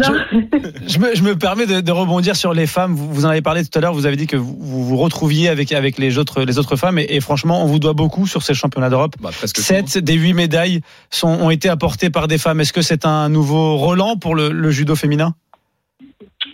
[0.86, 2.95] je me, je me permets de, de rebondir sur les femmes.
[2.95, 3.92] Vous, vous en avez parlé tout à l'heure.
[3.95, 6.99] Vous avez dit que vous vous, vous retrouviez avec, avec les, autres, les autres femmes.
[6.99, 9.14] Et, et franchement, on vous doit beaucoup sur ces championnats d'Europe.
[9.20, 10.80] Bah, presque tout, Sept des huit médailles
[11.11, 12.61] sont, ont été apportées par des femmes.
[12.61, 15.35] Est-ce que c'est un nouveau Roland pour le, judo féminin?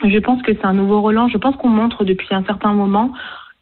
[0.03, 1.29] Je pense que c'est un nouveau Roland.
[1.29, 3.13] Je pense qu'on montre depuis un certain moment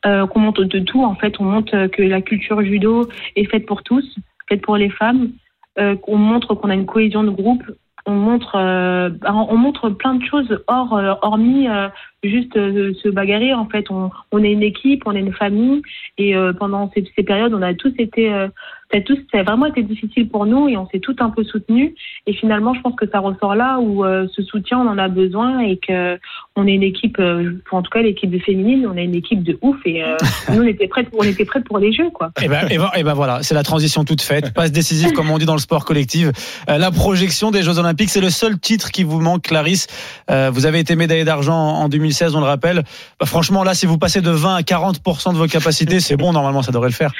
[0.06, 1.02] euh, qu'on montre de tout.
[1.02, 4.06] En fait, on montre que la culture judo est faite pour tous,
[4.48, 5.30] faite pour les femmes.
[5.78, 7.62] Euh, qu'on montre qu'on a une cohésion de groupe.
[8.06, 10.92] On montre, euh, on montre plein de choses hors,
[11.22, 11.66] hormis
[12.22, 13.52] juste se bagarrer.
[13.52, 15.82] En fait, on, on est une équipe, on est une famille.
[16.16, 18.32] Et pendant ces périodes, on a tous été,
[18.90, 21.30] ça a tous, ça a vraiment été difficile pour nous et on s'est tout un
[21.30, 21.92] peu soutenus.
[22.26, 25.08] Et finalement, je pense que ça ressort là où euh, ce soutien, on en a
[25.08, 26.18] besoin et que
[26.56, 29.42] on est une équipe, euh, en tout cas l'équipe de féminine, on est une équipe
[29.42, 30.16] de ouf et euh,
[30.52, 32.30] nous on était prêts, on était prêts pour les jeux, quoi.
[32.42, 34.52] Et ben, et ben, et ben voilà, c'est la transition toute faite.
[34.54, 36.28] Passe décisive, comme on dit dans le sport collectif.
[36.68, 39.86] Euh, la projection des Jeux Olympiques, c'est le seul titre qui vous manque, Clarisse.
[40.28, 42.84] Vous avez été médaillée d'argent en 2000 2016, on le rappelle.
[43.20, 46.32] Bah, franchement, là, si vous passez de 20 à 40% de vos capacités, c'est bon,
[46.32, 47.12] normalement, ça devrait le faire.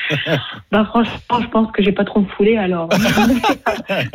[0.70, 2.88] Bah, franchement, je pense que j'ai pas trop me fouler alors.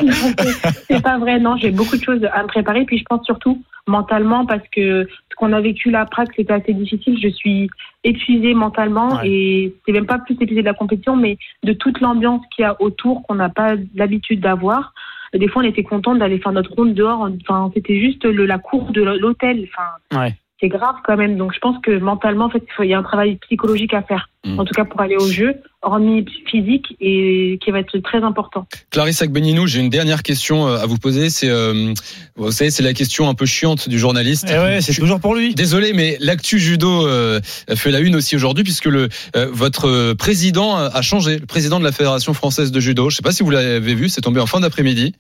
[0.90, 2.86] c'est pas vrai, non, j'ai beaucoup de choses à me préparer.
[2.86, 6.74] Puis je pense surtout mentalement parce que ce qu'on a vécu là, Prague, c'était assez
[6.74, 7.18] difficile.
[7.22, 7.70] Je suis
[8.04, 12.42] épuisée mentalement et c'est même pas plus épuisée de la compétition, mais de toute l'ambiance
[12.56, 14.94] qu'il y a autour qu'on n'a pas l'habitude d'avoir.
[15.34, 17.28] Des fois, on était content d'aller faire notre ronde dehors.
[17.42, 19.68] Enfin, c'était juste le, la cour de l'hôtel.
[19.74, 20.36] Enfin, Ouais.
[20.60, 21.38] c'est grave quand même.
[21.38, 24.30] Donc je pense que mentalement, en fait, il y a un travail psychologique à faire.
[24.46, 24.60] Mm.
[24.60, 28.68] En tout cas pour aller au jeu, hormis physique, et qui va être très important.
[28.92, 31.30] Clarisse Agbenienou, j'ai une dernière question euh, à vous poser.
[31.30, 31.94] C'est, euh,
[32.36, 34.48] vous savez, c'est la question un peu chiante du journaliste.
[34.50, 35.56] Eh ouais, c'est toujours pour lui.
[35.56, 37.40] Désolé, mais l'actu judo euh,
[37.76, 41.86] fait la une aussi aujourd'hui puisque le euh, votre président a changé, le président de
[41.86, 43.10] la fédération française de judo.
[43.10, 45.14] Je sais pas si vous l'avez vu, c'est tombé en fin d'après-midi.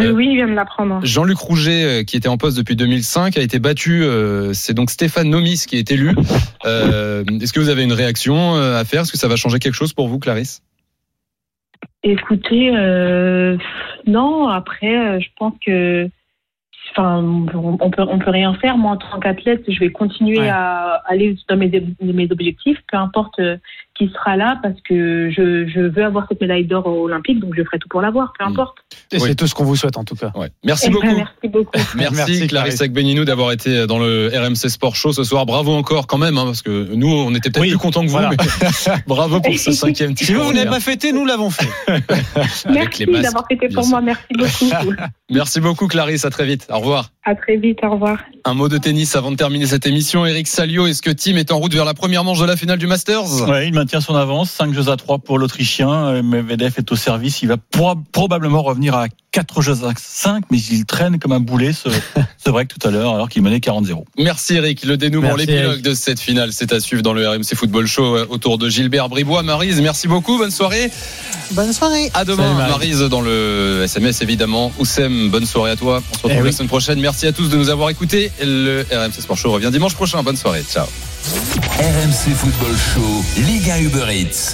[0.00, 1.00] Euh, oui, il vient de l'apprendre.
[1.04, 4.02] Jean-Luc Rouget, euh, qui était en poste depuis 2005, a été battu.
[4.02, 6.14] euh, C'est donc Stéphane Nomis qui est élu.
[6.64, 9.58] Euh, Est-ce que vous avez une réaction euh, à faire Est-ce que ça va changer
[9.58, 10.62] quelque chose pour vous, Clarisse?
[12.02, 13.56] Écoutez, euh,
[14.06, 16.08] non, après, euh, je pense que.
[16.90, 17.22] Enfin,
[17.54, 18.76] on peut, on peut rien faire.
[18.76, 20.48] Moi, en tant qu'athlète, je vais continuer Ouais.
[20.50, 23.40] à aller dans mes, mes objectifs, peu importe
[23.96, 27.62] qui sera là, parce que je, je veux avoir cette médaille d'or olympique, donc je
[27.62, 28.78] ferai tout pour l'avoir, peu importe.
[29.12, 30.32] Et c'est tout ce qu'on vous souhaite en tout cas.
[30.34, 30.48] Ouais.
[30.64, 31.16] Merci Eh ben, beaucoup.
[31.16, 31.70] Merci beaucoup.
[31.96, 32.80] Merci, Merci, Clarisse.
[32.80, 35.46] Agbenienou d'avoir été dans le RMC Sport Show ce soir.
[35.46, 38.06] Bravo encore quand même, hein, parce que nous, on était peut-être Oui, plus contents que
[38.06, 38.12] vous.
[38.12, 38.30] voilà.
[38.30, 40.26] mais bravo pour ce cinquième titre.
[40.26, 41.68] Si vous, vous n'avez pas fêté, nous l'avons fait.
[42.70, 44.00] Merci d'avoir fêté pour moi.
[44.00, 44.92] Merci beaucoup.
[45.30, 46.24] Merci beaucoup, Clarisse.
[46.24, 46.66] À très vite.
[46.70, 47.10] Au revoir.
[47.24, 47.78] à très vite.
[47.82, 48.18] Au revoir.
[48.44, 50.26] Un mot de tennis avant de terminer cette émission.
[50.26, 52.78] Eric Salio, est-ce que Tim est en route vers la première manche de la finale
[52.78, 53.48] du Masters?
[53.48, 55.90] Ouais, il maintient son avance, 5 jeux à 3 pour l'Autrichien.
[56.06, 60.44] Euh, Medvedev est au service, il va pro- probablement revenir à 4 jeux à 5,
[60.50, 61.90] mais il traîne comme un boulet ce,
[62.42, 64.04] ce break tout à l'heure alors qu'il menait 40-0.
[64.16, 64.84] Merci Eric.
[64.86, 68.26] Le dénouement, l'épilogue de cette finale, c'est à suivre dans le RMC Football Show euh,
[68.30, 69.42] autour de Gilbert Bribois.
[69.42, 70.38] Marise, merci beaucoup.
[70.38, 70.90] Bonne soirée.
[71.50, 72.10] Bonne soirée.
[72.14, 72.54] À demain.
[72.54, 74.72] Marise, dans le SMS évidemment.
[74.78, 76.00] Oussem, bonne soirée à toi.
[76.10, 76.52] On se retrouve Eh la oui.
[76.54, 77.00] semaine prochaine.
[77.00, 78.32] Merci à tous de nous avoir écoutés.
[78.42, 80.22] Le RMC Sport Show revient dimanche prochain.
[80.22, 80.62] Bonne soirée.
[80.66, 80.86] Ciao.
[81.24, 84.52] RMC Football Show, Liga Uber Eats.